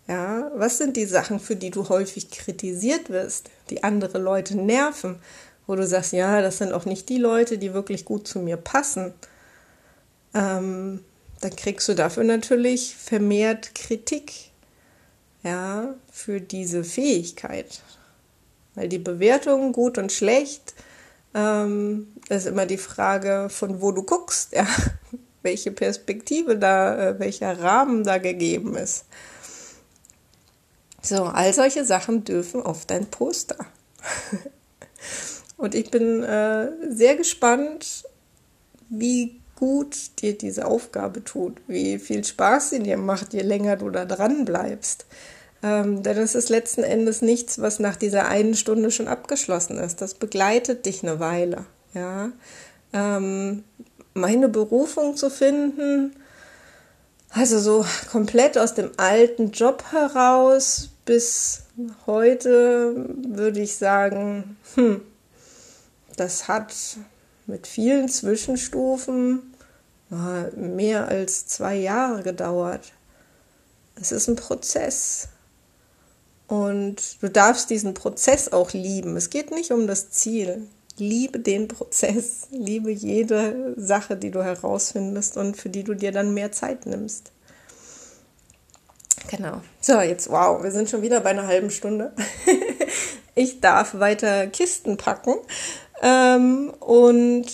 Ja, 0.07 0.51
was 0.55 0.77
sind 0.77 0.97
die 0.97 1.05
Sachen, 1.05 1.39
für 1.39 1.55
die 1.55 1.71
du 1.71 1.89
häufig 1.89 2.29
kritisiert 2.29 3.09
wirst, 3.09 3.49
die 3.69 3.83
andere 3.83 4.19
Leute 4.19 4.55
nerven, 4.55 5.19
wo 5.65 5.75
du 5.75 5.85
sagst, 5.87 6.13
ja, 6.13 6.41
das 6.41 6.59
sind 6.59 6.73
auch 6.73 6.85
nicht 6.85 7.09
die 7.09 7.17
Leute, 7.17 7.57
die 7.57 7.73
wirklich 7.73 8.05
gut 8.05 8.27
zu 8.27 8.39
mir 8.39 8.57
passen. 8.57 9.13
Ähm, 10.35 11.03
dann 11.41 11.55
kriegst 11.55 11.87
du 11.87 11.95
dafür 11.95 12.23
natürlich 12.23 12.95
vermehrt 12.95 13.73
Kritik, 13.73 14.51
ja, 15.43 15.95
für 16.11 16.39
diese 16.39 16.83
Fähigkeit. 16.83 17.81
Weil 18.75 18.89
die 18.89 18.99
Bewertung 18.99 19.73
gut 19.73 19.97
und 19.97 20.11
schlecht 20.11 20.75
ähm, 21.33 22.07
ist 22.29 22.45
immer 22.45 22.65
die 22.65 22.77
Frage, 22.77 23.47
von 23.49 23.81
wo 23.81 23.91
du 23.91 24.03
guckst, 24.03 24.53
ja, 24.53 24.67
welche 25.41 25.71
Perspektive 25.71 26.57
da, 26.57 27.09
äh, 27.09 27.19
welcher 27.19 27.59
Rahmen 27.59 28.03
da 28.03 28.17
gegeben 28.19 28.75
ist. 28.75 29.05
So, 31.05 31.25
all 31.25 31.53
solche 31.53 31.85
Sachen 31.85 32.23
dürfen 32.23 32.63
auf 32.63 32.87
dein 32.87 33.05
Poster. 33.05 33.57
Und 35.57 35.75
ich 35.75 35.91
bin 35.91 36.23
äh, 36.23 36.71
sehr 36.89 37.15
gespannt, 37.15 38.05
wie 38.89 39.39
gut 39.55 40.19
dir 40.19 40.35
diese 40.35 40.65
Aufgabe 40.65 41.23
tut, 41.23 41.61
wie 41.67 41.99
viel 41.99 42.23
Spaß 42.23 42.71
sie 42.71 42.79
dir 42.79 42.97
macht, 42.97 43.33
je 43.33 43.41
länger 43.41 43.75
du 43.75 43.91
da 43.91 44.05
dran 44.05 44.45
bleibst. 44.45 45.05
Ähm, 45.61 46.01
denn 46.01 46.17
es 46.17 46.33
ist 46.33 46.49
letzten 46.49 46.83
Endes 46.83 47.21
nichts, 47.21 47.61
was 47.61 47.79
nach 47.79 47.97
dieser 47.97 48.27
einen 48.27 48.55
Stunde 48.55 48.89
schon 48.89 49.07
abgeschlossen 49.07 49.77
ist. 49.77 50.01
Das 50.01 50.15
begleitet 50.15 50.87
dich 50.87 51.03
eine 51.03 51.19
Weile. 51.19 51.67
Ja? 51.93 52.31
Ähm, 52.93 53.63
meine 54.15 54.49
Berufung 54.49 55.15
zu 55.15 55.29
finden, 55.29 56.15
also 57.29 57.59
so 57.59 57.85
komplett 58.11 58.57
aus 58.57 58.73
dem 58.73 58.89
alten 58.97 59.51
Job 59.51 59.83
heraus 59.91 60.89
bis 61.05 61.63
heute 62.07 62.95
würde 63.27 63.61
ich 63.61 63.77
sagen, 63.77 64.57
hm, 64.73 65.01
das 66.17 66.47
hat 66.47 66.73
mit 67.45 67.67
vielen 67.67 68.09
Zwischenstufen 68.09 69.53
mehr 70.55 71.07
als 71.07 71.47
zwei 71.47 71.75
Jahre 71.75 72.23
gedauert. 72.23 72.93
Es 73.99 74.11
ist 74.11 74.27
ein 74.27 74.35
Prozess. 74.35 75.29
Und 76.47 77.21
du 77.21 77.29
darfst 77.29 77.69
diesen 77.69 77.93
Prozess 77.93 78.51
auch 78.51 78.73
lieben. 78.73 79.15
Es 79.17 79.29
geht 79.29 79.51
nicht 79.51 79.71
um 79.71 79.87
das 79.87 80.11
Ziel. 80.11 80.67
Liebe 80.97 81.39
den 81.39 81.67
Prozess, 81.67 82.47
liebe 82.51 82.91
jede 82.91 83.73
Sache, 83.77 84.15
die 84.15 84.31
du 84.31 84.43
herausfindest 84.43 85.37
und 85.37 85.57
für 85.57 85.69
die 85.69 85.83
du 85.83 85.93
dir 85.93 86.11
dann 86.11 86.33
mehr 86.33 86.51
Zeit 86.51 86.85
nimmst. 86.85 87.31
Genau. 89.29 89.61
So, 89.81 89.99
jetzt, 90.01 90.29
wow, 90.29 90.61
wir 90.63 90.71
sind 90.71 90.89
schon 90.89 91.01
wieder 91.01 91.19
bei 91.21 91.31
einer 91.31 91.47
halben 91.47 91.71
Stunde. 91.71 92.13
ich 93.35 93.59
darf 93.59 93.99
weiter 93.99 94.47
Kisten 94.47 94.97
packen. 94.97 95.35
Ähm, 96.01 96.73
und 96.79 97.45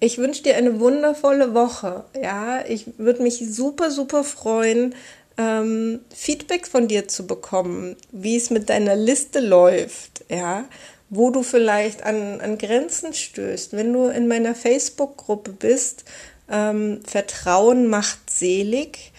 ich 0.00 0.18
wünsche 0.18 0.42
dir 0.42 0.56
eine 0.56 0.80
wundervolle 0.80 1.54
Woche. 1.54 2.04
Ja, 2.20 2.64
ich 2.66 2.98
würde 2.98 3.22
mich 3.22 3.44
super, 3.50 3.90
super 3.90 4.24
freuen, 4.24 4.94
ähm, 5.36 6.00
Feedback 6.14 6.66
von 6.66 6.88
dir 6.88 7.08
zu 7.08 7.26
bekommen, 7.26 7.96
wie 8.10 8.36
es 8.36 8.50
mit 8.50 8.70
deiner 8.70 8.96
Liste 8.96 9.40
läuft. 9.40 10.24
Ja, 10.28 10.64
wo 11.10 11.30
du 11.30 11.42
vielleicht 11.42 12.04
an, 12.04 12.40
an 12.40 12.56
Grenzen 12.56 13.12
stößt. 13.12 13.72
Wenn 13.72 13.92
du 13.92 14.06
in 14.06 14.28
meiner 14.28 14.54
Facebook-Gruppe 14.54 15.52
bist, 15.52 16.04
ähm, 16.48 17.00
Vertrauen 17.04 17.88
macht 17.88 18.30
selig, 18.30 19.12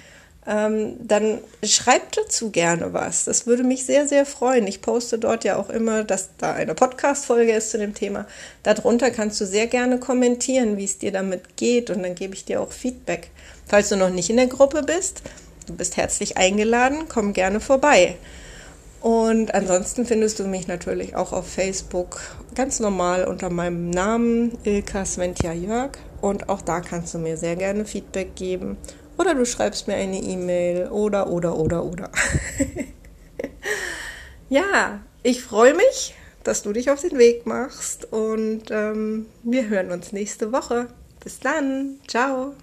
ähm, 0.47 0.95
dann 0.99 1.37
schreibt 1.63 2.17
dazu 2.17 2.49
gerne 2.49 2.93
was. 2.93 3.25
Das 3.25 3.45
würde 3.45 3.63
mich 3.63 3.85
sehr, 3.85 4.07
sehr 4.07 4.25
freuen. 4.25 4.65
Ich 4.65 4.81
poste 4.81 5.19
dort 5.19 5.43
ja 5.43 5.57
auch 5.57 5.69
immer, 5.69 6.03
dass 6.03 6.29
da 6.37 6.53
eine 6.53 6.73
Podcast-Folge 6.73 7.51
ist 7.51 7.69
zu 7.69 7.77
dem 7.77 7.93
Thema. 7.93 8.25
Darunter 8.63 9.11
kannst 9.11 9.39
du 9.39 9.45
sehr 9.45 9.67
gerne 9.67 9.99
kommentieren, 9.99 10.77
wie 10.77 10.85
es 10.85 10.97
dir 10.97 11.11
damit 11.11 11.57
geht 11.57 11.91
und 11.91 12.01
dann 12.01 12.15
gebe 12.15 12.33
ich 12.33 12.45
dir 12.45 12.61
auch 12.61 12.71
Feedback. 12.71 13.29
Falls 13.67 13.89
du 13.89 13.97
noch 13.97 14.09
nicht 14.09 14.31
in 14.31 14.37
der 14.37 14.47
Gruppe 14.47 14.81
bist, 14.81 15.21
du 15.67 15.75
bist 15.75 15.97
herzlich 15.97 16.37
eingeladen, 16.37 17.05
komm 17.07 17.33
gerne 17.33 17.59
vorbei. 17.59 18.15
Und 19.01 19.55
ansonsten 19.55 20.05
findest 20.05 20.39
du 20.39 20.43
mich 20.43 20.67
natürlich 20.67 21.15
auch 21.15 21.33
auf 21.33 21.47
Facebook 21.47 22.21
ganz 22.53 22.79
normal 22.79 23.25
unter 23.25 23.49
meinem 23.49 23.89
Namen 23.89 24.57
Ilka 24.63 25.05
Sventja 25.05 25.53
Jörg. 25.53 25.91
Und 26.21 26.49
auch 26.49 26.61
da 26.61 26.81
kannst 26.81 27.15
du 27.15 27.17
mir 27.17 27.35
sehr 27.35 27.55
gerne 27.55 27.85
Feedback 27.85 28.35
geben. 28.35 28.77
Oder 29.21 29.35
du 29.35 29.45
schreibst 29.45 29.87
mir 29.87 29.93
eine 29.93 30.17
E-Mail 30.17 30.87
oder, 30.87 31.29
oder, 31.29 31.55
oder, 31.55 31.85
oder. 31.85 32.09
ja, 34.49 34.99
ich 35.21 35.43
freue 35.43 35.75
mich, 35.75 36.15
dass 36.43 36.63
du 36.63 36.73
dich 36.73 36.89
auf 36.89 37.01
den 37.01 37.19
Weg 37.19 37.45
machst. 37.45 38.11
Und 38.11 38.71
ähm, 38.71 39.27
wir 39.43 39.69
hören 39.69 39.91
uns 39.91 40.11
nächste 40.11 40.51
Woche. 40.51 40.87
Bis 41.23 41.39
dann. 41.39 41.99
Ciao. 42.07 42.55